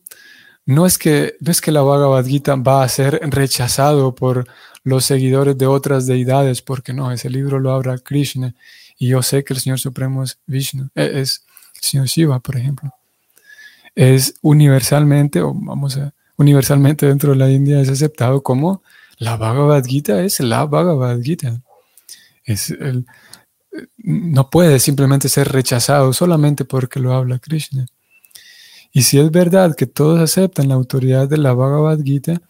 no 0.65 0.87
es 0.87 0.99
que, 0.99 1.35
no 1.41 1.51
es 1.51 1.61
que 1.61 1.73
la 1.73 1.83
Bhagavad 1.83 2.25
Gita 2.27 2.57
va 2.57 2.83
a 2.83 2.89
ser 2.89 3.21
rechazado 3.23 4.15
por 4.15 4.47
los 4.83 5.05
seguidores 5.05 5.57
de 5.59 5.67
otras 5.67 6.07
deidades, 6.07 6.63
porque 6.63 6.93
no, 6.93 7.11
ese 7.13 7.31
libro 7.31 7.59
lo 7.59 7.73
habla 7.73 7.99
Krishna 7.99 8.55
y 8.99 9.09
yo 9.09 9.23
sé 9.23 9.45
que 9.45 9.55
el 9.55 9.61
Señor 9.61 9.79
Supremo 9.79 10.23
es 10.23 10.39
Vishnu, 10.47 10.89
es 10.95 11.45
el 11.75 11.83
Señor 11.83 12.07
Shiva, 12.07 12.41
por 12.41 12.57
ejemplo. 12.57 12.93
Es 13.95 14.35
universalmente, 14.43 15.41
o 15.41 15.53
vamos 15.55 15.97
a, 15.97 16.15
universalmente 16.37 17.07
dentro 17.07 17.31
de 17.33 17.37
la 17.37 17.50
India 17.50 17.81
es 17.81 17.88
aceptado 17.88 18.43
como 18.43 18.83
la 19.19 19.37
Bhagavad 19.37 19.85
Gita 19.85 20.23
es 20.23 20.40
la 20.40 20.64
Bhagavad 20.66 21.21
Gita. 21.21 21.62
Es 22.45 22.75
no 23.99 24.50
puede 24.50 24.78
simplemente 24.78 25.28
ser 25.28 25.49
rechazado 25.49 26.12
solamente 26.12 26.64
porque 26.64 27.00
lo 27.00 27.12
habla 27.14 27.38
Krishna. 27.38 27.87
Y 28.93 29.02
si 29.02 29.19
es 29.19 29.31
verdad 29.31 29.75
que 29.75 29.87
todos 29.87 30.21
aceptan 30.21 30.69
la 30.69 30.75
autoridad 30.75 31.28
de 31.28 31.38
la 31.38 31.52
Bhagavad 31.52 32.00
Gita, 32.02 32.40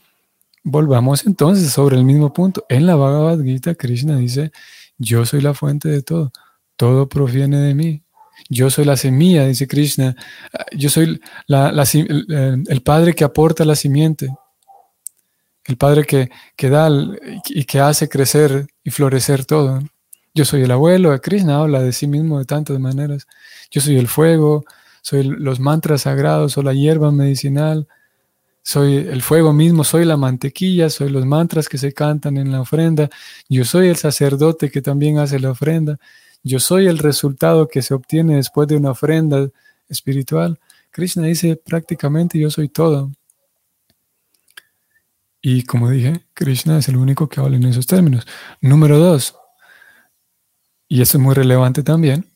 volvamos 0.62 1.26
entonces 1.26 1.72
sobre 1.72 1.96
el 1.96 2.04
mismo 2.04 2.32
punto. 2.32 2.64
En 2.68 2.86
la 2.86 2.94
Bhagavad 2.94 3.42
Gita, 3.42 3.74
Krishna 3.74 4.16
dice, 4.16 4.52
yo 4.98 5.26
soy 5.26 5.40
la 5.40 5.54
fuente 5.54 5.88
de 5.88 6.02
todo, 6.02 6.32
todo 6.76 7.08
proviene 7.08 7.58
de 7.58 7.74
mí. 7.74 8.02
Yo 8.48 8.70
soy 8.70 8.84
la 8.84 8.96
semilla, 8.96 9.46
dice 9.46 9.66
Krishna. 9.66 10.16
Yo 10.72 10.88
soy 10.88 11.20
el, 11.48 12.82
padre 12.82 13.14
que 13.14 13.24
aporta 13.24 13.64
la 13.64 13.74
simiente. 13.74 14.28
el 15.64 15.76
Padre 15.76 16.04
que, 16.04 16.30
que 16.54 16.70
da 16.70 16.88
y 17.48 17.64
que 17.64 17.80
hace 17.80 18.08
crecer 18.08 18.66
y 18.84 18.90
florecer 18.90 19.44
todo. 19.44 19.80
Yo 20.34 20.44
soy 20.44 20.62
el 20.62 20.70
abuelo, 20.70 21.18
Krishna 21.20 21.60
habla 21.60 21.80
de 21.80 21.92
sí 21.92 22.06
mismo 22.06 22.38
de 22.38 22.44
tantas 22.44 22.78
maneras. 22.78 23.26
Yo 23.70 23.80
soy 23.80 23.96
el 23.96 24.06
fuego, 24.06 24.64
soy 25.00 25.22
los 25.22 25.60
mantras 25.60 26.02
sagrados 26.02 26.58
o 26.58 26.62
la 26.62 26.74
hierba 26.74 27.10
medicinal, 27.10 27.88
soy 28.62 28.96
el 28.96 29.22
fuego 29.22 29.52
mismo, 29.52 29.84
soy 29.84 30.04
la 30.04 30.16
mantequilla, 30.16 30.90
soy 30.90 31.08
los 31.08 31.24
mantras 31.24 31.68
que 31.68 31.78
se 31.78 31.94
cantan 31.94 32.36
en 32.36 32.50
la 32.50 32.60
ofrenda, 32.60 33.08
yo 33.48 33.64
soy 33.64 33.86
el 33.86 33.94
sacerdote 33.94 34.68
que 34.70 34.82
también 34.82 35.18
hace 35.18 35.38
la 35.38 35.52
ofrenda, 35.52 35.98
yo 36.46 36.60
soy 36.60 36.86
el 36.86 36.98
resultado 36.98 37.68
que 37.68 37.82
se 37.82 37.94
obtiene 37.94 38.36
después 38.36 38.68
de 38.68 38.76
una 38.76 38.92
ofrenda 38.92 39.48
espiritual. 39.88 40.58
Krishna 40.90 41.24
dice 41.24 41.56
prácticamente 41.56 42.38
yo 42.38 42.50
soy 42.50 42.68
todo. 42.68 43.10
Y 45.40 45.64
como 45.64 45.90
dije, 45.90 46.24
Krishna 46.34 46.78
es 46.78 46.88
el 46.88 46.96
único 46.96 47.28
que 47.28 47.40
habla 47.40 47.56
en 47.56 47.64
esos 47.64 47.86
términos. 47.86 48.26
Número 48.60 48.98
dos, 48.98 49.36
y 50.88 51.02
eso 51.02 51.18
es 51.18 51.22
muy 51.22 51.34
relevante 51.34 51.82
también, 51.82 52.26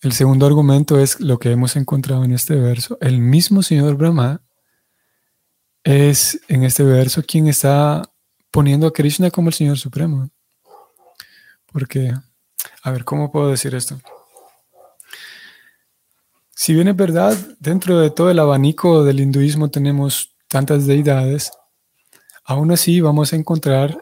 el 0.00 0.12
segundo 0.12 0.46
argumento 0.46 0.98
es 1.00 1.20
lo 1.20 1.38
que 1.38 1.50
hemos 1.50 1.76
encontrado 1.76 2.24
en 2.24 2.32
este 2.32 2.54
verso. 2.56 2.98
El 3.00 3.18
mismo 3.18 3.62
señor 3.62 3.96
Brahma 3.96 4.42
es 5.84 6.40
en 6.48 6.64
este 6.64 6.82
verso 6.82 7.22
quien 7.22 7.48
está 7.48 8.02
poniendo 8.50 8.86
a 8.86 8.92
Krishna 8.92 9.30
como 9.30 9.48
el 9.48 9.54
Señor 9.54 9.78
Supremo. 9.78 10.28
Porque, 11.72 12.12
a 12.86 12.92
ver, 12.92 13.04
¿cómo 13.04 13.32
puedo 13.32 13.50
decir 13.50 13.74
esto? 13.74 14.00
Si 16.54 16.72
bien 16.72 16.86
es 16.86 16.94
verdad, 16.94 17.36
dentro 17.58 17.98
de 17.98 18.10
todo 18.10 18.30
el 18.30 18.38
abanico 18.38 19.02
del 19.02 19.18
hinduismo 19.18 19.70
tenemos 19.70 20.36
tantas 20.46 20.86
deidades, 20.86 21.50
aún 22.44 22.70
así 22.70 23.00
vamos 23.00 23.32
a 23.32 23.36
encontrar 23.36 23.98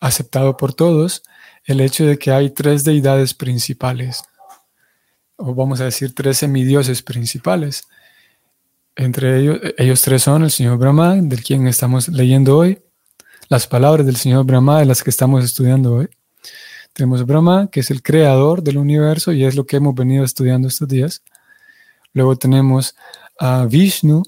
aceptado 0.00 0.58
por 0.58 0.74
todos 0.74 1.22
el 1.64 1.80
hecho 1.80 2.04
de 2.04 2.18
que 2.18 2.30
hay 2.30 2.50
tres 2.50 2.84
deidades 2.84 3.32
principales, 3.32 4.22
o 5.36 5.54
vamos 5.54 5.80
a 5.80 5.84
decir 5.84 6.14
tres 6.14 6.36
semidioses 6.36 7.02
principales. 7.02 7.84
Entre 8.96 9.40
ellos, 9.40 9.60
ellos 9.78 10.02
tres 10.02 10.24
son 10.24 10.42
el 10.42 10.50
señor 10.50 10.76
Brahma, 10.76 11.16
del 11.16 11.42
quien 11.42 11.66
estamos 11.66 12.06
leyendo 12.08 12.58
hoy, 12.58 12.82
las 13.48 13.66
palabras 13.66 14.04
del 14.04 14.16
señor 14.16 14.44
Brahma 14.44 14.80
de 14.80 14.84
las 14.84 15.02
que 15.02 15.08
estamos 15.08 15.42
estudiando 15.42 15.94
hoy. 15.94 16.10
Tenemos 16.92 17.24
Brahma, 17.24 17.68
que 17.70 17.80
es 17.80 17.90
el 17.90 18.02
creador 18.02 18.62
del 18.62 18.78
universo 18.78 19.32
y 19.32 19.44
es 19.44 19.54
lo 19.54 19.64
que 19.64 19.76
hemos 19.76 19.94
venido 19.94 20.24
estudiando 20.24 20.68
estos 20.68 20.88
días. 20.88 21.22
Luego 22.12 22.36
tenemos 22.36 22.96
a 23.38 23.64
Vishnu, 23.66 24.22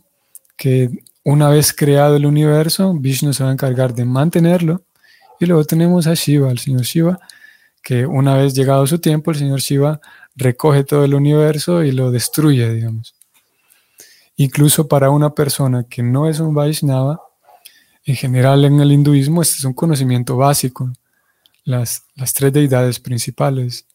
que 0.57 0.91
una 1.25 1.49
vez 1.49 1.73
creado 1.73 2.17
el 2.17 2.27
universo, 2.27 2.95
Vishnu 2.95 3.33
se 3.33 3.45
va 3.45 3.51
a 3.51 3.53
encargar 3.53 3.95
de 3.95 4.05
mantenerlo. 4.05 4.83
Y 5.41 5.47
luego 5.47 5.65
tenemos 5.65 6.07
a 6.07 6.15
Shiva, 6.15 6.51
el 6.51 6.59
señor 6.59 6.83
Shiva, 6.83 7.19
que 7.83 8.07
una 8.07 8.37
vez 8.37 8.55
llegado 8.55 8.87
su 8.87 8.99
tiempo, 9.01 9.33
el 9.33 9.39
señor 9.39 9.61
Shiva 9.61 10.01
recoge 10.37 10.85
todo 10.85 11.05
el 11.05 11.15
universo 11.15 11.83
y 11.83 11.93
lo 11.93 12.11
destruye, 12.11 12.73
digamos. 12.73 13.15
Incluso 14.37 14.89
para 14.89 15.11
una 15.11 15.35
persona 15.35 15.85
que 15.85 16.03
no 16.03 16.29
es 16.29 16.41
un 16.41 16.55
Vaishnava, 16.55 17.21
en 18.05 18.17
general 18.17 18.65
en 18.65 18.81
el 18.81 18.93
hinduismo 18.93 19.43
este 19.43 19.57
es 19.59 19.65
un 19.65 19.75
conocimiento 19.75 20.37
básico, 20.37 20.93
las, 21.65 22.05
las 22.15 22.33
tres 22.33 22.53
deidades 22.53 23.01
principales. 23.01 23.87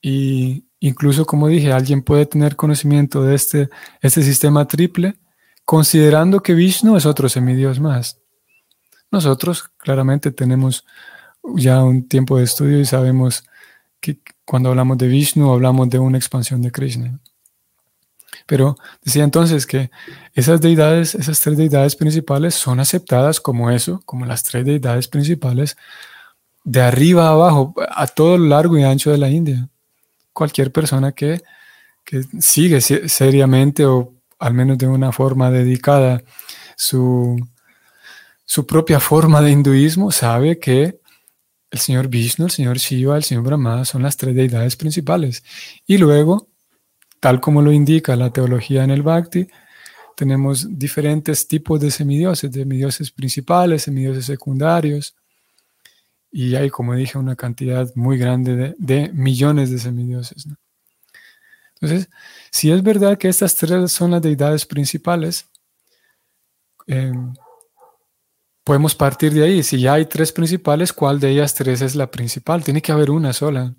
Y 0.00 0.64
incluso, 0.80 1.24
como 1.24 1.48
dije, 1.48 1.72
alguien 1.72 2.02
puede 2.02 2.26
tener 2.26 2.56
conocimiento 2.56 3.22
de 3.22 3.34
este, 3.34 3.68
este 4.00 4.22
sistema 4.22 4.66
triple, 4.66 5.16
considerando 5.64 6.40
que 6.40 6.54
Vishnu 6.54 6.96
es 6.96 7.06
otro 7.06 7.28
semidios 7.28 7.80
más. 7.80 8.18
Nosotros 9.10 9.70
claramente 9.78 10.30
tenemos 10.30 10.84
ya 11.56 11.82
un 11.82 12.06
tiempo 12.08 12.38
de 12.38 12.44
estudio 12.44 12.78
y 12.78 12.84
sabemos 12.84 13.44
que 14.00 14.20
cuando 14.44 14.70
hablamos 14.70 14.98
de 14.98 15.08
Vishnu 15.08 15.52
hablamos 15.52 15.88
de 15.88 15.98
una 15.98 16.18
expansión 16.18 16.62
de 16.62 16.70
Krishna. 16.70 17.18
Pero 18.46 18.76
decía 19.02 19.24
entonces 19.24 19.66
que 19.66 19.90
esas 20.34 20.60
deidades, 20.60 21.14
esas 21.14 21.40
tres 21.40 21.56
deidades 21.58 21.96
principales 21.96 22.54
son 22.54 22.80
aceptadas 22.80 23.40
como 23.40 23.70
eso, 23.70 24.00
como 24.06 24.24
las 24.24 24.42
tres 24.42 24.64
deidades 24.64 25.08
principales, 25.08 25.76
de 26.68 26.82
arriba 26.82 27.28
a 27.28 27.30
abajo, 27.30 27.74
a 27.88 28.06
todo 28.06 28.36
lo 28.36 28.46
largo 28.46 28.76
y 28.76 28.82
ancho 28.82 29.10
de 29.10 29.16
la 29.16 29.30
India. 29.30 29.70
Cualquier 30.34 30.70
persona 30.70 31.12
que, 31.12 31.40
que 32.04 32.22
sigue 32.40 32.80
seriamente 32.80 33.86
o 33.86 34.12
al 34.38 34.52
menos 34.52 34.76
de 34.76 34.86
una 34.86 35.10
forma 35.10 35.50
dedicada 35.50 36.22
su, 36.76 37.40
su 38.44 38.66
propia 38.66 39.00
forma 39.00 39.40
de 39.40 39.50
hinduismo 39.50 40.12
sabe 40.12 40.58
que 40.58 41.00
el 41.70 41.78
señor 41.78 42.08
Vishnu, 42.08 42.44
el 42.44 42.50
señor 42.50 42.76
Shiva, 42.76 43.16
el 43.16 43.24
señor 43.24 43.44
Brahma 43.44 43.86
son 43.86 44.02
las 44.02 44.18
tres 44.18 44.34
deidades 44.34 44.76
principales. 44.76 45.42
Y 45.86 45.96
luego, 45.96 46.48
tal 47.18 47.40
como 47.40 47.62
lo 47.62 47.72
indica 47.72 48.14
la 48.14 48.30
teología 48.30 48.84
en 48.84 48.90
el 48.90 49.02
Bhakti, 49.02 49.48
tenemos 50.16 50.78
diferentes 50.78 51.48
tipos 51.48 51.80
de 51.80 51.90
semidioses, 51.90 52.52
semidioses 52.52 53.10
principales, 53.10 53.82
semidioses 53.84 54.26
secundarios, 54.26 55.14
y 56.40 56.54
hay, 56.54 56.70
como 56.70 56.94
dije, 56.94 57.18
una 57.18 57.34
cantidad 57.34 57.92
muy 57.96 58.16
grande 58.16 58.76
de, 58.78 59.10
millones 59.12 59.72
de 59.72 59.78
semidioses. 59.80 60.46
Entonces, 61.74 62.08
si 62.52 62.70
es 62.70 62.80
verdad 62.80 63.18
que 63.18 63.28
estas 63.28 63.56
tres 63.56 63.90
son 63.90 64.12
las 64.12 64.22
deidades 64.22 64.64
principales, 64.64 65.50
eh, 66.86 67.12
podemos 68.62 68.94
partir 68.94 69.32
de 69.32 69.42
ahí. 69.42 69.64
Si 69.64 69.80
ya 69.80 69.94
hay 69.94 70.06
tres 70.06 70.30
principales, 70.30 70.92
¿cuál 70.92 71.18
de 71.18 71.30
ellas 71.30 71.56
tres 71.56 71.82
es 71.82 71.96
la 71.96 72.08
principal? 72.08 72.62
Tiene 72.62 72.82
que 72.82 72.92
haber 72.92 73.10
una 73.10 73.32
sola. 73.32 73.74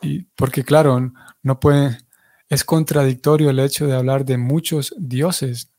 Y 0.00 0.22
porque 0.34 0.64
claro, 0.64 1.12
no 1.42 1.60
puede, 1.60 1.98
es 2.48 2.64
contradictorio 2.64 3.50
el 3.50 3.58
hecho 3.58 3.86
de 3.86 3.94
hablar 3.94 4.24
de 4.24 4.38
muchos 4.38 4.94
dioses 4.96 5.70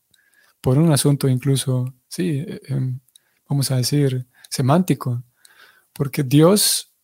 por 0.60 0.78
un 0.78 0.92
asunto 0.92 1.26
incluso, 1.26 1.92
sí, 2.06 2.44
eh, 2.46 2.60
em, 2.68 3.00
vamos 3.48 3.72
a 3.72 3.78
decir, 3.78 4.28
semántico. 4.48 5.24
Porque 5.92 6.22
Dios, 6.22 6.94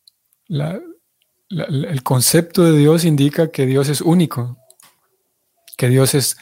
el 0.49 2.03
concepto 2.03 2.62
de 2.62 2.79
Dios 2.79 3.05
indica 3.05 3.51
que 3.51 3.66
Dios 3.66 3.88
es 3.88 4.01
único, 4.01 4.59
que 5.77 5.88
Dios 5.88 6.14
es 6.14 6.37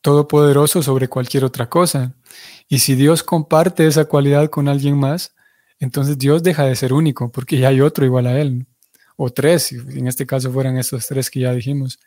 todopoderoso 0.00 0.82
sobre 0.82 1.08
cualquier 1.08 1.44
otra 1.44 1.68
cosa. 1.68 2.14
Y 2.68 2.80
si 2.80 2.94
Dios 2.94 3.22
comparte 3.22 3.86
esa 3.86 4.04
cualidad 4.04 4.50
con 4.50 4.68
alguien 4.68 4.98
más, 4.98 5.34
entonces 5.78 6.18
Dios 6.18 6.42
deja 6.42 6.64
de 6.64 6.76
ser 6.76 6.92
único, 6.92 7.32
porque 7.32 7.58
ya 7.58 7.68
hay 7.68 7.80
otro 7.80 8.04
igual 8.04 8.26
a 8.26 8.38
Él, 8.40 8.66
o 9.16 9.30
tres, 9.30 9.64
si 9.64 9.76
en 9.76 10.06
este 10.06 10.26
caso 10.26 10.52
fueran 10.52 10.76
estos 10.76 11.06
tres 11.06 11.30
que 11.30 11.40
ya 11.40 11.52
dijimos. 11.52 11.98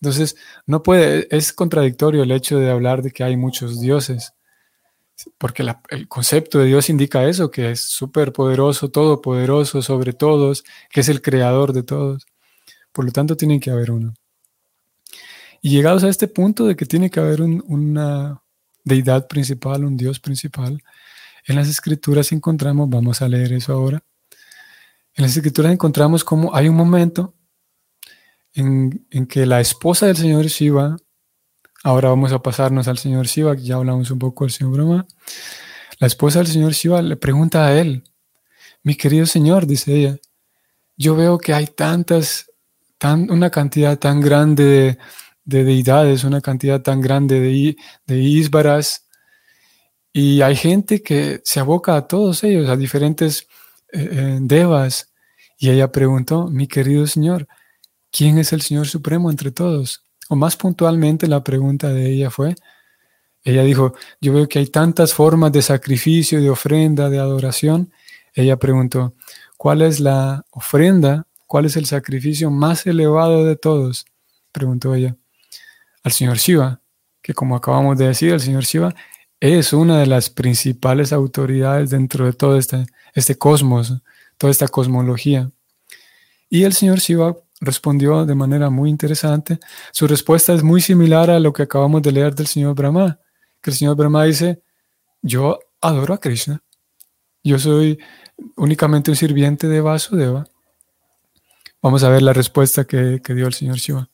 Entonces, 0.00 0.36
no 0.66 0.82
puede, 0.82 1.26
es 1.34 1.52
contradictorio 1.52 2.22
el 2.22 2.32
hecho 2.32 2.58
de 2.58 2.70
hablar 2.70 3.02
de 3.02 3.10
que 3.10 3.24
hay 3.24 3.36
muchos 3.36 3.80
dioses, 3.80 4.34
porque 5.38 5.64
el 5.90 6.08
concepto 6.08 6.58
de 6.58 6.66
Dios 6.66 6.90
indica 6.90 7.24
eso, 7.24 7.50
que 7.50 7.70
es 7.70 7.80
súper 7.80 8.32
poderoso, 8.32 8.90
todopoderoso 8.90 9.82
sobre 9.82 10.12
todos, 10.12 10.64
que 10.90 11.00
es 11.00 11.08
el 11.08 11.22
creador 11.22 11.72
de 11.72 11.82
todos. 11.82 12.26
Por 12.92 13.04
lo 13.04 13.12
tanto, 13.12 13.36
tiene 13.36 13.60
que 13.60 13.70
haber 13.70 13.90
uno. 13.90 14.14
Y 15.62 15.70
llegados 15.70 16.04
a 16.04 16.08
este 16.08 16.28
punto 16.28 16.66
de 16.66 16.76
que 16.76 16.86
tiene 16.86 17.10
que 17.10 17.20
haber 17.20 17.42
una, 17.42 18.42
deidad 18.86 19.26
principal, 19.26 19.84
un 19.84 19.96
Dios 19.96 20.20
principal. 20.20 20.80
En 21.44 21.56
las 21.56 21.68
escrituras 21.68 22.32
encontramos, 22.32 22.88
vamos 22.88 23.20
a 23.20 23.28
leer 23.28 23.52
eso 23.52 23.72
ahora, 23.72 24.02
en 25.14 25.22
las 25.22 25.36
escrituras 25.36 25.72
encontramos 25.72 26.24
como 26.24 26.54
hay 26.54 26.68
un 26.68 26.76
momento 26.76 27.34
en, 28.54 29.06
que 29.28 29.44
la 29.44 29.60
esposa 29.60 30.06
del 30.06 30.16
señor 30.16 30.46
Shiva, 30.46 30.96
ahora 31.86 32.08
vamos 32.08 32.32
a 32.32 32.42
pasarnos 32.42 32.88
al 32.88 32.98
señor 32.98 33.26
Shiva, 33.26 33.54
ya 33.56 33.76
hablamos 33.76 34.10
un 34.10 34.18
poco 34.18 34.44
del 34.44 34.52
señor 34.52 34.74
Brahma, 34.74 35.06
la 35.98 36.06
esposa 36.06 36.40
del 36.40 36.48
señor 36.48 36.72
Shiva 36.72 37.00
le 37.02 37.16
pregunta 37.16 37.66
a 37.66 37.78
él, 37.78 38.04
mi 38.82 38.94
querido 38.94 39.26
señor, 39.26 39.66
dice 39.66 39.94
ella, 39.94 40.16
yo 40.96 41.16
veo 41.16 41.38
que 41.38 41.52
hay 41.54 41.66
tantas, 41.66 42.50
tan, 42.98 43.30
una 43.30 43.50
cantidad 43.50 43.98
tan 43.98 44.20
grande 44.20 44.64
de 44.64 44.98
de 45.46 45.64
deidades, 45.64 46.24
una 46.24 46.42
cantidad 46.42 46.82
tan 46.82 47.00
grande 47.00 47.40
de, 47.40 47.76
de. 48.06 48.82
Y 50.12 50.42
hay 50.42 50.56
gente 50.56 51.02
que 51.02 51.40
se 51.44 51.60
aboca 51.60 51.96
a 51.96 52.06
todos 52.08 52.42
ellos, 52.44 52.68
a 52.68 52.76
diferentes 52.76 53.46
eh, 53.92 54.08
eh, 54.10 54.38
devas. 54.42 55.12
Y 55.58 55.70
ella 55.70 55.90
preguntó, 55.92 56.48
mi 56.48 56.66
querido 56.66 57.06
Señor, 57.06 57.46
¿quién 58.10 58.38
es 58.38 58.52
el 58.52 58.60
Señor 58.60 58.88
Supremo 58.88 59.30
entre 59.30 59.52
todos? 59.52 60.05
O 60.28 60.36
más 60.36 60.56
puntualmente 60.56 61.26
la 61.28 61.42
pregunta 61.44 61.88
de 61.88 62.10
ella 62.10 62.30
fue, 62.30 62.54
ella 63.44 63.62
dijo, 63.62 63.94
yo 64.20 64.32
veo 64.32 64.48
que 64.48 64.58
hay 64.58 64.66
tantas 64.66 65.14
formas 65.14 65.52
de 65.52 65.62
sacrificio, 65.62 66.40
de 66.40 66.50
ofrenda, 66.50 67.08
de 67.08 67.20
adoración. 67.20 67.92
Ella 68.34 68.56
preguntó, 68.56 69.14
¿cuál 69.56 69.82
es 69.82 70.00
la 70.00 70.44
ofrenda? 70.50 71.28
¿Cuál 71.46 71.66
es 71.66 71.76
el 71.76 71.86
sacrificio 71.86 72.50
más 72.50 72.86
elevado 72.86 73.44
de 73.44 73.54
todos? 73.54 74.04
Preguntó 74.50 74.94
ella 74.96 75.16
al 76.06 76.12
señor 76.12 76.38
Shiva, 76.38 76.80
que 77.20 77.34
como 77.34 77.56
acabamos 77.56 77.98
de 77.98 78.06
decir, 78.06 78.32
el 78.32 78.40
señor 78.40 78.62
Shiva 78.62 78.94
es 79.40 79.72
una 79.72 79.98
de 79.98 80.06
las 80.06 80.30
principales 80.30 81.12
autoridades 81.12 81.90
dentro 81.90 82.26
de 82.26 82.32
todo 82.32 82.58
este, 82.58 82.86
este 83.12 83.36
cosmos, 83.36 83.92
toda 84.38 84.50
esta 84.50 84.68
cosmología. 84.68 85.50
Y 86.48 86.62
el 86.62 86.74
señor 86.74 86.98
Shiva 86.98 87.36
respondió 87.60 88.26
de 88.26 88.34
manera 88.34 88.70
muy 88.70 88.90
interesante. 88.90 89.58
Su 89.92 90.06
respuesta 90.06 90.52
es 90.52 90.62
muy 90.62 90.80
similar 90.80 91.30
a 91.30 91.40
lo 91.40 91.52
que 91.52 91.62
acabamos 91.62 92.02
de 92.02 92.12
leer 92.12 92.34
del 92.34 92.46
señor 92.46 92.74
Brahma, 92.74 93.18
que 93.60 93.70
el 93.70 93.76
señor 93.76 93.96
Brahma 93.96 94.24
dice, 94.24 94.62
yo 95.22 95.58
adoro 95.80 96.14
a 96.14 96.20
Krishna, 96.20 96.62
yo 97.42 97.58
soy 97.58 97.98
únicamente 98.56 99.10
un 99.10 99.16
sirviente 99.16 99.68
de 99.68 99.80
Vasudeva. 99.80 100.46
Vamos 101.80 102.02
a 102.02 102.08
ver 102.08 102.22
la 102.22 102.32
respuesta 102.32 102.84
que, 102.84 103.20
que 103.22 103.34
dio 103.34 103.46
el 103.46 103.54
señor 103.54 103.76
Shiva. 103.76 104.08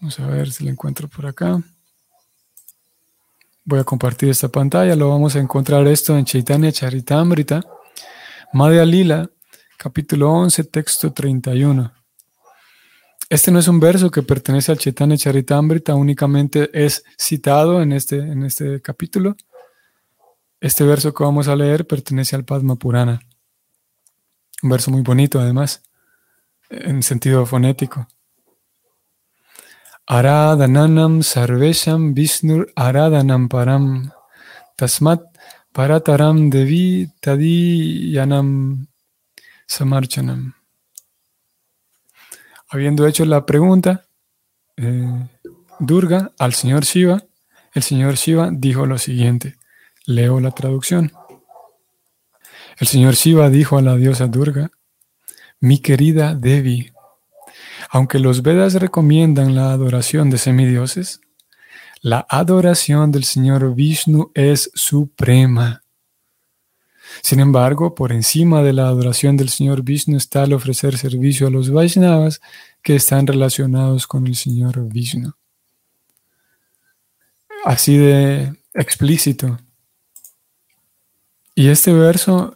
Vamos 0.00 0.20
a 0.20 0.26
ver 0.26 0.52
si 0.52 0.64
la 0.64 0.70
encuentro 0.70 1.08
por 1.08 1.26
acá. 1.26 1.62
Voy 3.64 3.80
a 3.80 3.84
compartir 3.84 4.28
esta 4.28 4.48
pantalla, 4.48 4.94
lo 4.94 5.08
vamos 5.08 5.34
a 5.34 5.40
encontrar 5.40 5.86
esto 5.88 6.16
en 6.16 6.24
Chaitanya 6.24 6.70
Charitamrita, 6.70 7.64
Madhya 8.52 8.84
Lila, 8.84 9.30
capítulo 9.76 10.32
11, 10.32 10.64
texto 10.64 11.12
31. 11.12 11.92
Este 13.28 13.50
no 13.50 13.58
es 13.58 13.68
un 13.68 13.80
verso 13.80 14.10
que 14.10 14.22
pertenece 14.22 14.72
al 14.72 14.78
Chaitanya 14.78 15.16
Charitamrita, 15.16 15.94
únicamente 15.94 16.70
es 16.72 17.04
citado 17.18 17.82
en 17.82 17.92
este, 17.92 18.18
en 18.18 18.44
este 18.44 18.80
capítulo. 18.80 19.36
Este 20.60 20.84
verso 20.84 21.12
que 21.12 21.24
vamos 21.24 21.48
a 21.48 21.56
leer 21.56 21.86
pertenece 21.86 22.36
al 22.36 22.44
Padma 22.44 22.76
Purana. 22.76 23.20
Un 24.62 24.70
verso 24.70 24.90
muy 24.90 25.02
bonito, 25.02 25.40
además, 25.40 25.82
en 26.70 27.02
sentido 27.02 27.44
fonético. 27.46 28.08
Aradananam 30.06 31.22
sarvesham 31.22 32.14
visnur 32.14 32.72
aradanam 32.76 33.48
param 33.48 34.12
tasmat 34.76 35.20
parataram 35.74 36.48
devi 36.48 37.10
tadiyanam 37.20 38.86
samarchanam. 39.66 40.54
Habiendo 42.68 43.06
hecho 43.06 43.24
la 43.24 43.46
pregunta, 43.46 44.06
eh, 44.76 45.28
Durga 45.78 46.32
al 46.38 46.54
señor 46.54 46.84
Shiva, 46.84 47.22
el 47.74 47.82
señor 47.82 48.14
Shiva 48.14 48.50
dijo 48.52 48.86
lo 48.86 48.98
siguiente. 48.98 49.56
Leo 50.06 50.40
la 50.40 50.50
traducción. 50.52 51.12
El 52.78 52.86
señor 52.86 53.14
Shiva 53.14 53.50
dijo 53.50 53.76
a 53.78 53.82
la 53.82 53.96
diosa 53.96 54.26
Durga, 54.26 54.70
mi 55.60 55.78
querida 55.78 56.34
Devi, 56.34 56.92
aunque 57.90 58.18
los 58.18 58.42
Vedas 58.42 58.74
recomiendan 58.74 59.54
la 59.54 59.72
adoración 59.72 60.30
de 60.30 60.38
semidioses, 60.38 61.20
la 62.02 62.26
adoración 62.28 63.10
del 63.10 63.24
Señor 63.24 63.74
Vishnu 63.74 64.30
es 64.34 64.70
suprema. 64.74 65.82
Sin 67.22 67.40
embargo, 67.40 67.94
por 67.94 68.12
encima 68.12 68.62
de 68.62 68.72
la 68.72 68.88
adoración 68.88 69.36
del 69.36 69.48
Señor 69.48 69.82
Vishnu 69.82 70.16
está 70.16 70.44
el 70.44 70.52
ofrecer 70.52 70.96
servicio 70.96 71.46
a 71.46 71.50
los 71.50 71.70
Vaishnavas 71.70 72.40
que 72.82 72.96
están 72.96 73.26
relacionados 73.26 74.06
con 74.06 74.26
el 74.26 74.36
Señor 74.36 74.88
Vishnu. 74.88 75.32
Así 77.64 77.96
de 77.96 78.54
explícito. 78.74 79.58
Y 81.54 81.68
este 81.68 81.92
verso, 81.92 82.54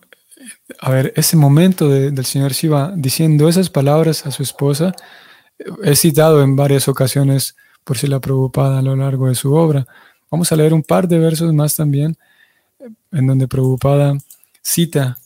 a 0.79 0.91
ver, 0.91 1.13
ese 1.17 1.37
momento 1.37 1.89
del 1.89 2.25
Señor 2.25 2.53
Shiva 2.53 2.93
diciendo 2.95 3.49
esas 3.49 3.71
palabras 3.71 4.27
a 4.27 4.31
su 4.31 4.43
esposa, 4.43 4.95
He 5.83 5.95
citado 5.95 6.43
en 6.43 6.57
varias 6.57 6.89
ocasiones 6.89 7.55
por 7.85 7.99
si 7.99 8.07
la 8.07 8.21
Prabhupada 8.21 8.79
a 8.79 8.83
lo 8.83 8.97
largo 8.97 9.29
de 9.29 9.35
su 9.35 9.55
obra. 9.55 9.87
Vamos 10.31 10.51
a 10.53 10.57
leer 10.57 10.73
un 10.73 10.83
par 10.83 11.07
de 11.07 11.19
versos 11.19 11.53
más 11.53 11.77
también, 11.77 12.17
en 13.13 13.27
donde 13.27 13.47
Prabhupada 13.47 14.17
cita 14.63 15.19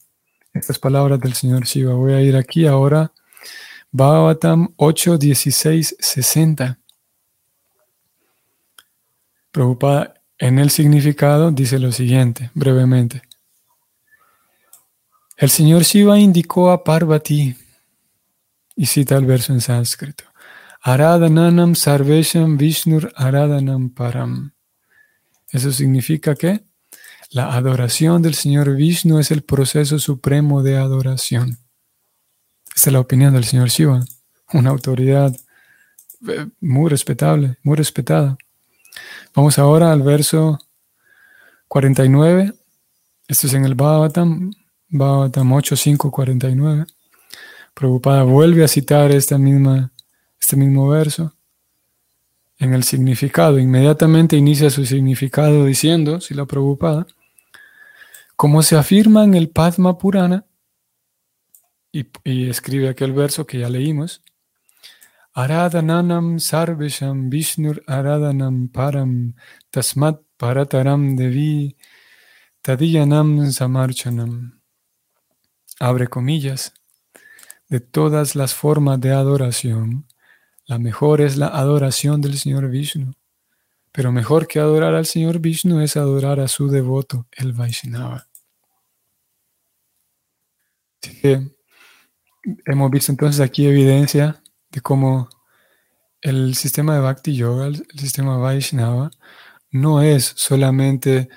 estas 0.53 0.79
palabras 0.79 1.21
del 1.21 1.35
Señor 1.35 1.65
Shiva. 1.65 1.95
Voy 1.95 2.13
a 2.13 2.23
ir 2.23 2.37
aquí 2.37 2.67
ahora, 2.67 3.13
Bhagavatam 3.91 4.75
8, 4.77 5.19
16, 5.19 5.97
60. 5.99 6.79
Prabhupada 9.51 10.15
en 10.39 10.59
el 10.59 10.71
significado 10.71 11.51
dice 11.51 11.79
lo 11.79 11.93
siguiente, 11.93 12.51
brevemente. 12.55 13.23
El 15.37 15.51
Señor 15.51 15.83
Shiva 15.83 16.19
indicó 16.19 16.71
a 16.71 16.85
Parvati, 16.85 17.57
y 18.77 18.87
cita 18.87 19.17
el 19.17 19.27
verso 19.27 19.53
en 19.53 19.61
sánscrito. 19.61 20.25
Aradananam 20.83 21.75
sarvesham 21.75 22.59
vishnur 22.59 23.13
aradanam 23.17 23.91
param. 23.91 24.53
Eso 25.51 25.73
significa 25.73 26.35
que 26.35 26.65
la 27.35 27.53
adoración 27.57 28.23
del 28.23 28.35
Señor 28.35 28.77
Vishnu 28.77 29.19
es 29.19 29.33
el 29.33 29.43
proceso 29.43 29.99
supremo 29.99 30.63
de 30.63 30.77
adoración. 30.77 31.59
Esta 32.77 32.91
es 32.91 32.93
la 32.93 33.01
opinión 33.01 33.35
del 33.35 33.43
Señor 33.43 33.71
Shiva, 33.71 34.05
una 34.53 34.71
autoridad 34.71 35.35
eh, 36.29 36.47
muy 36.61 36.89
respetable, 36.89 37.57
muy 37.65 37.77
respetada. 37.77 38.39
Vamos 39.35 39.59
ahora 39.59 39.91
al 39.91 40.03
verso 40.03 40.61
49. 41.67 42.53
Esto 43.27 43.47
es 43.49 43.55
en 43.55 43.65
el 43.65 43.75
Bhagavatam, 43.75 44.53
Bhagavatam 44.91 45.53
8, 45.55 45.75
5, 45.75 46.11
49. 46.13 46.87
Prabhupada 47.75 48.23
vuelve 48.23 48.63
a 48.63 48.69
citar 48.69 49.11
este 49.11 49.37
mismo 49.39 50.89
verso 50.89 51.35
en 52.61 52.75
el 52.75 52.85
significado. 52.85 53.59
Inmediatamente 53.59 54.37
inicia 54.37 54.71
su 54.71 54.87
significado 54.87 55.65
diciendo, 55.65 56.21
si 56.21 56.33
la 56.35 56.47
Prabhupada, 56.47 57.09
como 58.37 58.63
se 58.63 58.77
afirma 58.77 59.25
en 59.25 59.35
el 59.35 59.51
Padma 59.51 59.99
Purana, 59.99 60.47
y, 61.93 62.49
escribe 62.49 62.89
aquel 62.89 63.13
verso 63.13 63.47
que 63.47 63.61
ya 63.61 63.69
leímos, 63.69 64.23
Aradananam 65.37 66.39
sarvesham 66.39 67.29
vishnur 67.29 67.83
aradanam 67.87 68.69
param 68.71 69.35
tasmat 69.73 70.21
parataram 70.39 71.17
devi 71.17 71.77
tadiyanam 72.63 73.51
samarchanam. 73.51 74.61
Abre 75.81 76.07
comillas 76.07 76.73
de 77.69 77.81
todas 77.81 78.37
las 78.37 78.55
formas 78.55 79.01
de 79.01 79.11
adoración, 79.11 80.07
la 80.67 80.79
mejor 80.79 81.21
es 81.21 81.37
la 81.37 81.49
adoración 81.49 82.21
del 82.21 82.39
Señor 82.39 82.71
Vishnu. 82.71 83.13
Pero 83.95 84.11
mejor 84.11 84.49
que 84.49 84.59
adorar 84.59 84.97
al 84.97 85.07
Señor 85.07 85.39
Vishnu 85.39 85.79
es 85.79 85.97
adorar 85.97 86.41
a 86.41 86.49
su 86.49 86.69
devoto, 86.69 87.29
el 87.31 87.53
Vaishnava. 87.53 88.27
hemos 92.67 92.91
visto 92.91 93.13
entonces 93.13 93.41
aquí 93.41 93.67
evidencia 93.69 94.43
de 94.73 94.81
cómo 94.81 95.29
el 96.21 96.57
sistema 96.57 96.97
de 96.97 97.03
Bhakti 97.03 97.37
Yoga, 97.37 97.67
el 97.67 97.87
sistema 97.97 98.37
Vaishnava, 98.37 99.13
no 99.71 100.03
es 100.03 100.25
solamente 100.37 101.29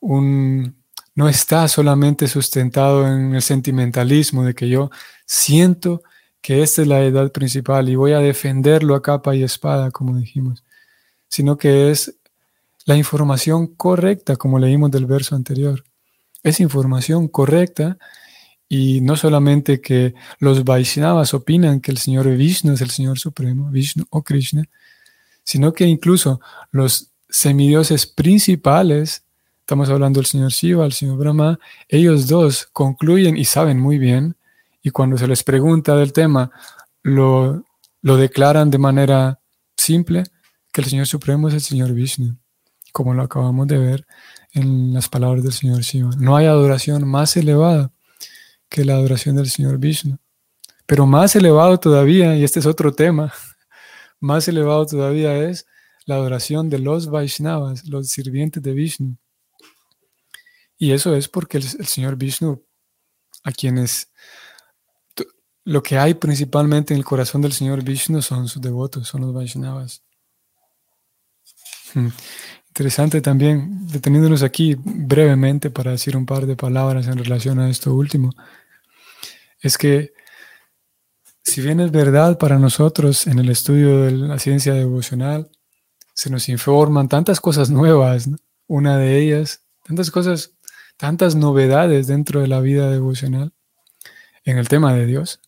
un, 0.00 0.76
no 1.16 1.28
está 1.28 1.66
solamente 1.66 2.28
sustentado 2.28 3.04
en 3.04 3.34
el 3.34 3.42
sentimentalismo 3.42 4.44
de 4.44 4.54
que 4.54 4.68
yo 4.68 4.90
siento 5.26 6.04
que 6.40 6.62
esta 6.62 6.82
es 6.82 6.88
la 6.88 7.02
edad 7.02 7.32
principal 7.32 7.88
y 7.88 7.96
voy 7.96 8.12
a 8.12 8.20
defenderlo 8.20 8.94
a 8.94 9.02
capa 9.02 9.34
y 9.34 9.42
espada, 9.42 9.90
como 9.90 10.16
dijimos, 10.16 10.62
sino 11.28 11.56
que 11.56 11.90
es 11.90 12.16
la 12.84 12.96
información 12.96 13.66
correcta, 13.66 14.36
como 14.36 14.58
leímos 14.58 14.90
del 14.90 15.06
verso 15.06 15.34
anterior. 15.34 15.84
Es 16.42 16.60
información 16.60 17.28
correcta 17.28 17.98
y 18.68 19.00
no 19.00 19.16
solamente 19.16 19.80
que 19.80 20.14
los 20.38 20.64
Vaishnavas 20.64 21.34
opinan 21.34 21.80
que 21.80 21.90
el 21.90 21.98
Señor 21.98 22.28
Vishnu 22.28 22.72
es 22.72 22.80
el 22.80 22.90
Señor 22.90 23.18
Supremo, 23.18 23.70
Vishnu 23.70 24.04
o 24.10 24.22
Krishna, 24.22 24.64
sino 25.44 25.72
que 25.72 25.84
incluso 25.84 26.40
los 26.70 27.10
semidioses 27.28 28.06
principales, 28.06 29.24
estamos 29.60 29.88
hablando 29.90 30.20
del 30.20 30.26
Señor 30.26 30.50
Shiva, 30.50 30.86
el 30.86 30.92
Señor 30.92 31.18
Brahma, 31.18 31.58
ellos 31.88 32.28
dos 32.28 32.68
concluyen 32.72 33.36
y 33.36 33.44
saben 33.44 33.78
muy 33.78 33.98
bien 33.98 34.36
y 34.82 34.90
cuando 34.90 35.18
se 35.18 35.26
les 35.26 35.42
pregunta 35.42 35.96
del 35.96 36.12
tema, 36.12 36.50
lo, 37.02 37.64
lo 38.02 38.16
declaran 38.16 38.70
de 38.70 38.78
manera 38.78 39.40
simple, 39.76 40.24
el 40.80 40.88
Señor 40.88 41.06
Supremo 41.06 41.48
es 41.48 41.54
el 41.54 41.60
Señor 41.60 41.92
Vishnu, 41.92 42.36
como 42.92 43.14
lo 43.14 43.22
acabamos 43.22 43.66
de 43.66 43.78
ver 43.78 44.06
en 44.52 44.92
las 44.92 45.08
palabras 45.08 45.42
del 45.42 45.52
Señor 45.52 45.82
Shiva. 45.82 46.10
No 46.18 46.36
hay 46.36 46.46
adoración 46.46 47.06
más 47.06 47.36
elevada 47.36 47.92
que 48.68 48.84
la 48.84 48.94
adoración 48.94 49.36
del 49.36 49.50
Señor 49.50 49.78
Vishnu. 49.78 50.18
Pero 50.86 51.06
más 51.06 51.34
elevado 51.36 51.78
todavía, 51.78 52.36
y 52.36 52.44
este 52.44 52.60
es 52.60 52.66
otro 52.66 52.92
tema, 52.92 53.32
más 54.20 54.48
elevado 54.48 54.86
todavía 54.86 55.36
es 55.48 55.66
la 56.04 56.14
adoración 56.14 56.70
de 56.70 56.78
los 56.78 57.08
Vaishnavas, 57.08 57.86
los 57.86 58.08
sirvientes 58.08 58.62
de 58.62 58.72
Vishnu. 58.72 59.16
Y 60.78 60.92
eso 60.92 61.14
es 61.16 61.28
porque 61.28 61.58
el, 61.58 61.64
el 61.64 61.86
Señor 61.86 62.16
Vishnu, 62.16 62.62
a 63.44 63.52
quienes 63.52 64.10
lo 65.66 65.82
que 65.82 65.98
hay 65.98 66.14
principalmente 66.14 66.94
en 66.94 66.98
el 66.98 67.04
corazón 67.04 67.42
del 67.42 67.52
Señor 67.52 67.82
Vishnu 67.82 68.22
son 68.22 68.46
sus 68.46 68.62
devotos, 68.62 69.08
son 69.08 69.22
los 69.22 69.34
Vaishnavas. 69.34 70.05
Hmm. 71.96 72.08
interesante 72.68 73.22
también, 73.22 73.86
deteniéndonos 73.88 74.42
aquí 74.42 74.76
brevemente 74.78 75.70
para 75.70 75.92
decir 75.92 76.14
un 76.14 76.26
par 76.26 76.44
de 76.44 76.54
palabras 76.54 77.06
en 77.06 77.16
relación 77.16 77.58
a 77.58 77.70
esto 77.70 77.94
último, 77.94 78.34
es 79.62 79.78
que 79.78 80.12
si 81.42 81.62
bien 81.62 81.80
es 81.80 81.90
verdad 81.90 82.36
para 82.36 82.58
nosotros 82.58 83.26
en 83.26 83.38
el 83.38 83.48
estudio 83.48 84.02
de 84.02 84.10
la 84.10 84.38
ciencia 84.38 84.74
devocional, 84.74 85.50
se 86.12 86.28
nos 86.28 86.50
informan 86.50 87.08
tantas 87.08 87.40
cosas 87.40 87.70
nuevas, 87.70 88.28
una 88.66 88.98
de 88.98 89.18
ellas, 89.22 89.62
tantas 89.82 90.10
cosas, 90.10 90.52
tantas 90.98 91.34
novedades 91.34 92.08
dentro 92.08 92.42
de 92.42 92.48
la 92.48 92.60
vida 92.60 92.90
devocional 92.90 93.54
en 94.44 94.58
el 94.58 94.68
tema 94.68 94.92
de 94.92 95.06
Dios. 95.06 95.40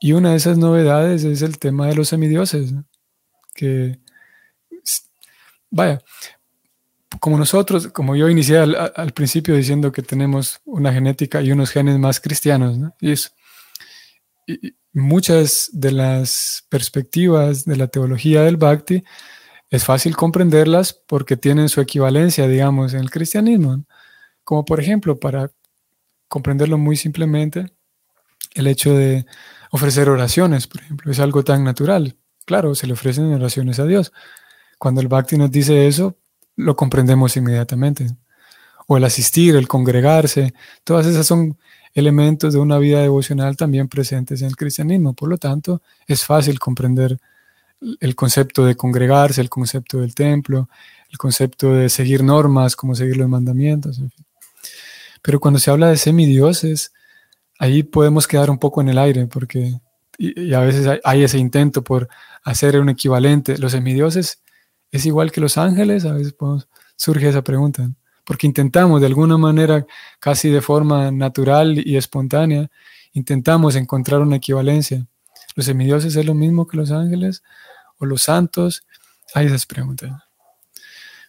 Y 0.00 0.12
una 0.12 0.30
de 0.30 0.36
esas 0.36 0.56
novedades 0.56 1.24
es 1.24 1.42
el 1.42 1.58
tema 1.58 1.88
de 1.88 1.94
los 1.94 2.08
semidioses, 2.08 2.72
que, 3.54 3.98
vaya, 5.74 6.00
como 7.20 7.36
nosotros, 7.36 7.88
como 7.88 8.16
yo 8.16 8.28
inicié 8.28 8.58
al, 8.58 9.12
principio 9.12 9.54
diciendo 9.56 9.92
que 9.92 10.02
tenemos 10.02 10.60
una 10.64 10.92
genética 10.92 11.42
y 11.42 11.52
unos 11.52 11.70
genes 11.70 11.98
más 11.98 12.20
cristianos, 12.20 12.78
y, 13.00 13.14
muchas 14.92 15.70
de 15.72 15.90
las 15.90 16.64
perspectivas 16.68 17.64
de 17.64 17.76
la 17.76 17.88
teología 17.88 18.42
del 18.42 18.56
Bhakti 18.56 19.02
es 19.70 19.84
fácil 19.84 20.14
comprenderlas 20.14 20.92
porque 20.92 21.36
tienen 21.36 21.68
su 21.68 21.80
equivalencia, 21.80 22.46
digamos, 22.46 22.94
en 22.94 23.00
el 23.00 23.10
cristianismo. 23.10 23.84
Como 24.44 24.64
por 24.64 24.78
ejemplo, 24.78 25.18
para 25.18 25.50
comprenderlo 26.28 26.78
muy 26.78 26.96
simplemente, 26.96 27.72
el 28.54 28.68
hecho 28.68 28.94
de 28.94 29.26
ofrecer 29.72 30.08
oraciones, 30.08 30.68
por 30.68 30.82
ejemplo, 30.82 31.10
es 31.10 31.18
algo 31.18 31.42
tan 31.42 31.64
natural. 31.64 32.16
Claro, 32.44 32.76
se 32.76 32.86
le 32.86 32.92
ofrecen 32.92 33.32
oraciones 33.32 33.80
a 33.80 33.86
Dios. 33.86 34.12
Cuando 34.78 35.00
el 35.00 35.08
Bhakti 35.08 35.36
nos 35.36 35.50
dice 35.50 35.86
eso, 35.86 36.16
lo 36.56 36.76
comprendemos 36.76 37.36
inmediatamente. 37.36 38.06
O 38.86 38.96
el 38.96 39.04
asistir, 39.04 39.56
el 39.56 39.68
congregarse, 39.68 40.54
todas 40.84 41.06
esas 41.06 41.26
son 41.26 41.56
elementos 41.94 42.52
de 42.52 42.58
una 42.58 42.78
vida 42.78 43.00
devocional 43.00 43.56
también 43.56 43.88
presentes 43.88 44.42
en 44.42 44.48
el 44.48 44.56
cristianismo. 44.56 45.14
Por 45.14 45.28
lo 45.28 45.38
tanto, 45.38 45.80
es 46.06 46.24
fácil 46.24 46.58
comprender 46.58 47.18
el 48.00 48.14
concepto 48.14 48.64
de 48.64 48.76
congregarse, 48.76 49.40
el 49.40 49.50
concepto 49.50 50.00
del 50.00 50.14
templo, 50.14 50.68
el 51.10 51.18
concepto 51.18 51.72
de 51.72 51.88
seguir 51.88 52.24
normas, 52.24 52.76
como 52.76 52.94
seguir 52.94 53.16
los 53.16 53.28
mandamientos. 53.28 54.00
Pero 55.22 55.40
cuando 55.40 55.58
se 55.60 55.70
habla 55.70 55.88
de 55.88 55.96
semidioses, 55.96 56.92
ahí 57.58 57.82
podemos 57.82 58.26
quedar 58.26 58.50
un 58.50 58.58
poco 58.58 58.80
en 58.80 58.88
el 58.88 58.98
aire, 58.98 59.26
porque 59.26 59.80
y, 60.18 60.54
a 60.54 60.60
veces 60.60 61.00
hay, 61.02 61.24
ese 61.24 61.38
intento 61.38 61.82
por 61.82 62.08
hacer 62.42 62.78
un 62.78 62.88
equivalente. 62.88 63.58
Los 63.58 63.72
semidioses 63.72 64.40
es 64.94 65.06
igual 65.06 65.32
que 65.32 65.40
los 65.40 65.58
ángeles, 65.58 66.04
a 66.04 66.12
veces 66.12 66.36
surge 66.94 67.28
esa 67.28 67.42
pregunta, 67.42 67.90
porque 68.24 68.46
intentamos 68.46 69.00
de 69.00 69.08
alguna 69.08 69.36
manera, 69.36 69.84
casi 70.20 70.50
de 70.50 70.60
forma 70.60 71.10
natural 71.10 71.82
y 71.84 71.96
espontánea, 71.96 72.70
intentamos 73.12 73.74
encontrar 73.74 74.20
una 74.20 74.36
equivalencia. 74.36 75.04
¿Los 75.56 75.66
semidioses 75.66 76.14
es 76.14 76.24
lo 76.24 76.34
mismo 76.34 76.68
que 76.68 76.76
los 76.76 76.92
ángeles 76.92 77.42
o 77.98 78.06
los 78.06 78.22
santos? 78.22 78.84
Hay 79.34 79.46
esas 79.46 79.66
preguntas. 79.66 80.12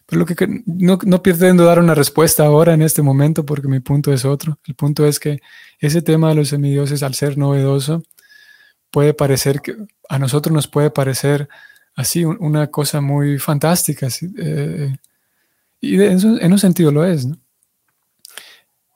Pero 0.06 0.20
lo 0.20 0.26
que 0.26 0.62
no, 0.64 1.00
no 1.04 1.20
pretendo 1.20 1.64
dar 1.64 1.80
una 1.80 1.96
respuesta 1.96 2.46
ahora 2.46 2.72
en 2.72 2.82
este 2.82 3.02
momento 3.02 3.44
porque 3.44 3.66
mi 3.66 3.80
punto 3.80 4.12
es 4.12 4.24
otro. 4.24 4.60
El 4.64 4.76
punto 4.76 5.04
es 5.06 5.18
que 5.18 5.40
ese 5.80 6.02
tema 6.02 6.28
de 6.28 6.36
los 6.36 6.50
semidioses, 6.50 7.02
al 7.02 7.14
ser 7.14 7.36
novedoso, 7.36 8.04
puede 8.92 9.12
parecer 9.12 9.60
que 9.60 9.74
a 10.08 10.20
nosotros 10.20 10.54
nos 10.54 10.68
puede 10.68 10.90
parecer 10.92 11.48
así 11.96 12.24
una 12.24 12.68
cosa 12.68 13.00
muy 13.00 13.38
fantástica. 13.38 14.06
Eh, 14.38 14.94
y 15.80 16.00
en, 16.00 16.52
un 16.52 16.58
sentido 16.58 16.92
lo 16.92 17.04
es. 17.04 17.26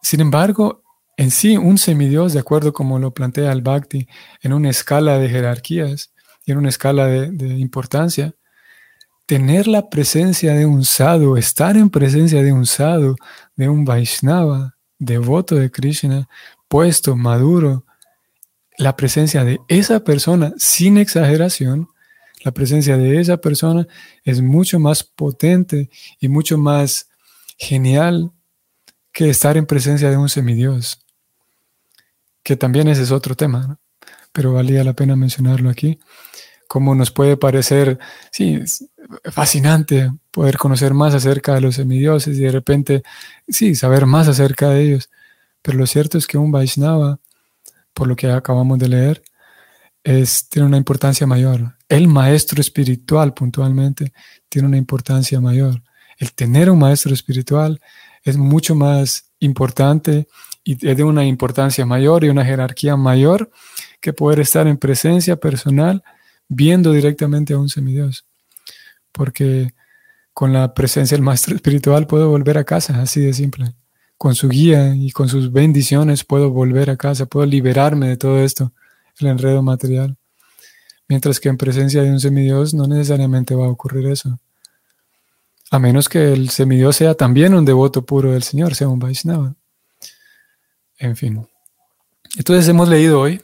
Sin 0.02 0.20
embargo, 0.20 0.82
en 1.16 1.30
sí, 1.30 1.56
un 1.56 1.78
semidios, 1.78 2.34
de 2.34 2.40
acuerdo 2.40 2.72
como 2.72 2.98
lo 2.98 3.12
plantea 3.12 3.50
el 3.52 3.62
Bhakti, 3.62 4.06
en 4.42 4.52
una 4.52 4.70
escala 4.70 5.18
de 5.18 5.28
jerarquías 5.28 6.12
y 6.44 6.52
en 6.52 6.58
una 6.58 6.68
escala 6.68 7.06
de, 7.06 7.30
de 7.30 7.58
importancia, 7.58 8.34
tener 9.26 9.66
la 9.66 9.88
presencia 9.88 10.54
de 10.54 10.66
un 10.66 10.84
sadhu, 10.84 11.36
estar 11.36 11.76
en 11.76 11.90
presencia 11.90 12.42
de 12.42 12.52
un 12.52 12.66
sadhu, 12.66 13.16
de 13.56 13.68
un 13.68 13.84
Vaishnava, 13.84 14.76
devoto 14.98 15.54
de 15.54 15.70
Krishna, 15.70 16.28
puesto, 16.68 17.16
maduro, 17.16 17.84
la 18.76 18.96
presencia 18.96 19.44
de 19.44 19.60
esa 19.68 20.00
persona, 20.04 20.52
sin 20.56 20.98
exageración, 20.98 21.88
la 22.40 22.52
presencia 22.52 22.96
de 22.96 23.20
esa 23.20 23.36
persona 23.38 23.86
es 24.24 24.40
mucho 24.40 24.78
más 24.78 25.04
potente 25.04 25.90
y 26.18 26.28
mucho 26.28 26.58
más 26.58 27.08
genial 27.58 28.32
que 29.12 29.28
estar 29.28 29.56
en 29.56 29.66
presencia 29.66 30.10
de 30.10 30.16
un 30.16 30.28
semidios, 30.28 31.04
que 32.42 32.56
también 32.56 32.88
ese 32.88 33.02
es 33.02 33.10
otro 33.10 33.34
tema, 33.34 33.78
pero 34.32 34.52
valía 34.52 34.84
la 34.84 34.94
pena 34.94 35.16
mencionarlo 35.16 35.68
aquí, 35.68 35.98
como 36.68 36.94
nos 36.94 37.10
puede 37.10 37.36
parecer, 37.36 37.98
sí, 38.30 38.60
fascinante 39.24 40.12
poder 40.30 40.56
conocer 40.56 40.94
más 40.94 41.14
acerca 41.14 41.54
de 41.54 41.60
los 41.60 41.74
semidioses 41.74 42.38
y 42.38 42.42
de 42.42 42.52
repente, 42.52 43.02
sí, 43.48 43.74
saber 43.74 44.06
más 44.06 44.28
acerca 44.28 44.70
de 44.70 44.82
ellos, 44.82 45.10
pero 45.62 45.78
lo 45.78 45.86
cierto 45.86 46.16
es 46.16 46.26
que 46.26 46.38
un 46.38 46.52
Vaishnava, 46.52 47.18
por 47.92 48.06
lo 48.06 48.16
que 48.16 48.30
acabamos 48.30 48.78
de 48.78 48.88
leer, 48.88 49.22
es, 50.04 50.48
tiene 50.48 50.66
una 50.66 50.76
importancia 50.76 51.26
mayor. 51.26 51.74
El 51.90 52.06
maestro 52.06 52.60
espiritual, 52.60 53.34
puntualmente, 53.34 54.12
tiene 54.48 54.68
una 54.68 54.76
importancia 54.76 55.40
mayor. 55.40 55.82
El 56.18 56.32
tener 56.32 56.70
un 56.70 56.78
maestro 56.78 57.12
espiritual 57.12 57.80
es 58.22 58.36
mucho 58.36 58.76
más 58.76 59.32
importante 59.40 60.28
y 60.62 60.74
es 60.86 60.96
de 60.96 61.02
una 61.02 61.24
importancia 61.24 61.84
mayor 61.84 62.22
y 62.22 62.28
una 62.28 62.44
jerarquía 62.44 62.96
mayor 62.96 63.50
que 64.00 64.12
poder 64.12 64.38
estar 64.38 64.68
en 64.68 64.76
presencia 64.76 65.34
personal 65.34 66.04
viendo 66.46 66.92
directamente 66.92 67.54
a 67.54 67.58
un 67.58 67.68
semidios. 67.68 68.24
Porque 69.10 69.74
con 70.32 70.52
la 70.52 70.72
presencia 70.74 71.16
del 71.16 71.24
maestro 71.24 71.56
espiritual 71.56 72.06
puedo 72.06 72.28
volver 72.28 72.56
a 72.56 72.62
casa, 72.62 73.02
así 73.02 73.20
de 73.20 73.32
simple. 73.32 73.74
Con 74.16 74.36
su 74.36 74.48
guía 74.48 74.94
y 74.94 75.10
con 75.10 75.28
sus 75.28 75.50
bendiciones 75.50 76.22
puedo 76.22 76.50
volver 76.50 76.88
a 76.88 76.96
casa, 76.96 77.26
puedo 77.26 77.46
liberarme 77.46 78.06
de 78.06 78.16
todo 78.16 78.38
esto 78.38 78.72
el 79.18 79.26
enredo 79.26 79.60
material. 79.60 80.19
Mientras 81.10 81.40
que 81.40 81.48
en 81.48 81.56
presencia 81.56 82.04
de 82.04 82.10
un 82.12 82.20
semidios 82.20 82.72
no 82.72 82.86
necesariamente 82.86 83.56
va 83.56 83.66
a 83.66 83.68
ocurrir 83.68 84.06
eso. 84.06 84.38
A 85.68 85.80
menos 85.80 86.08
que 86.08 86.32
el 86.32 86.50
semidios 86.50 86.94
sea 86.94 87.14
también 87.14 87.52
un 87.52 87.64
devoto 87.64 88.06
puro 88.06 88.30
del 88.30 88.44
Señor, 88.44 88.76
sea 88.76 88.86
un 88.86 89.00
Vaishnava. 89.00 89.56
En 90.98 91.16
fin. 91.16 91.44
Entonces 92.38 92.68
hemos 92.68 92.88
leído 92.88 93.20
hoy 93.20 93.42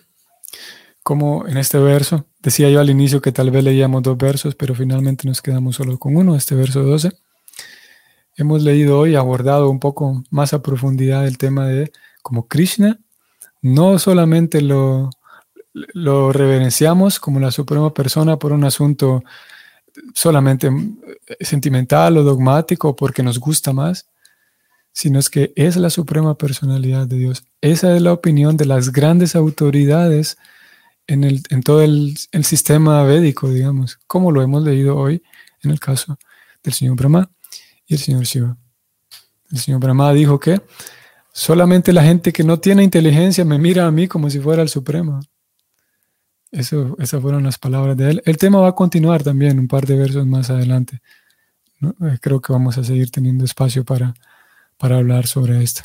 como 1.02 1.48
en 1.48 1.56
este 1.56 1.78
verso, 1.78 2.26
decía 2.38 2.70
yo 2.70 2.78
al 2.78 2.88
inicio 2.88 3.20
que 3.20 3.32
tal 3.32 3.50
vez 3.50 3.64
leíamos 3.64 4.00
dos 4.04 4.16
versos, 4.16 4.54
pero 4.54 4.76
finalmente 4.76 5.26
nos 5.26 5.42
quedamos 5.42 5.74
solo 5.74 5.98
con 5.98 6.16
uno, 6.16 6.36
este 6.36 6.54
verso 6.54 6.84
12. 6.84 7.18
Hemos 8.36 8.62
leído 8.62 9.00
hoy, 9.00 9.16
abordado 9.16 9.70
un 9.70 9.80
poco 9.80 10.22
más 10.30 10.52
a 10.52 10.62
profundidad 10.62 11.26
el 11.26 11.36
tema 11.36 11.66
de 11.66 11.90
cómo 12.22 12.46
Krishna 12.46 13.00
no 13.60 13.98
solamente 13.98 14.60
lo, 14.62 15.10
lo 15.92 16.32
reverenciamos 16.32 17.20
como 17.20 17.38
la 17.38 17.50
suprema 17.50 17.92
persona 17.92 18.38
por 18.38 18.52
un 18.52 18.64
asunto 18.64 19.22
solamente 20.14 20.70
sentimental 21.40 22.16
o 22.16 22.22
dogmático 22.22 22.96
porque 22.96 23.22
nos 23.22 23.38
gusta 23.38 23.72
más, 23.72 24.08
sino 24.92 25.18
es 25.18 25.28
que 25.28 25.52
es 25.54 25.76
la 25.76 25.90
suprema 25.90 26.36
personalidad 26.36 27.06
de 27.06 27.18
Dios. 27.18 27.44
Esa 27.60 27.94
es 27.94 28.00
la 28.00 28.12
opinión 28.12 28.56
de 28.56 28.64
las 28.64 28.90
grandes 28.90 29.36
autoridades 29.36 30.38
en, 31.06 31.24
el, 31.24 31.42
en 31.50 31.62
todo 31.62 31.82
el, 31.82 32.16
el, 32.32 32.44
sistema 32.44 33.02
védico, 33.04 33.50
digamos, 33.50 33.98
como 34.06 34.32
lo 34.32 34.42
hemos 34.42 34.62
leído 34.62 34.96
hoy 34.96 35.22
en 35.62 35.70
el 35.70 35.78
caso 35.78 36.18
del 36.62 36.72
señor 36.72 36.96
Brahma 36.96 37.30
y 37.86 37.94
el 37.94 38.00
señor 38.00 38.24
Shiva. 38.24 38.56
El 39.52 39.58
señor 39.58 39.80
Brahma 39.80 40.12
dijo 40.12 40.40
que 40.40 40.60
solamente 41.32 41.92
la 41.92 42.02
gente 42.02 42.32
que 42.32 42.42
no 42.42 42.58
tiene 42.58 42.82
inteligencia 42.82 43.44
me 43.44 43.58
mira 43.58 43.86
a 43.86 43.90
mí 43.90 44.08
como 44.08 44.30
si 44.30 44.40
fuera 44.40 44.62
el 44.62 44.68
supremo. 44.68 45.20
Eso, 46.56 46.96
esas 46.98 47.20
fueron 47.20 47.44
las 47.44 47.58
palabras 47.58 47.96
de 47.98 48.10
él. 48.10 48.22
El 48.24 48.38
tema 48.38 48.60
va 48.60 48.68
a 48.68 48.74
continuar 48.74 49.22
también 49.22 49.58
un 49.58 49.68
par 49.68 49.86
de 49.86 49.94
versos 49.94 50.26
más 50.26 50.48
adelante. 50.48 51.02
Eh, 51.82 52.18
creo 52.20 52.40
que 52.40 52.52
vamos 52.52 52.78
a 52.78 52.84
seguir 52.84 53.10
teniendo 53.10 53.44
espacio 53.44 53.84
para, 53.84 54.14
para 54.78 54.96
hablar 54.96 55.26
sobre 55.26 55.62
esto. 55.62 55.82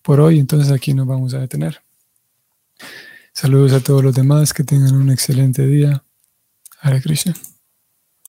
Por 0.00 0.20
hoy, 0.20 0.38
entonces 0.38 0.70
aquí 0.70 0.94
nos 0.94 1.06
vamos 1.06 1.34
a 1.34 1.40
detener. 1.40 1.82
Saludos 3.32 3.72
a 3.72 3.80
todos 3.80 4.04
los 4.04 4.14
demás, 4.14 4.54
que 4.54 4.62
tengan 4.62 4.94
un 4.94 5.10
excelente 5.10 5.66
día. 5.66 6.04
Hare 6.80 7.02
Krishna. 7.02 7.34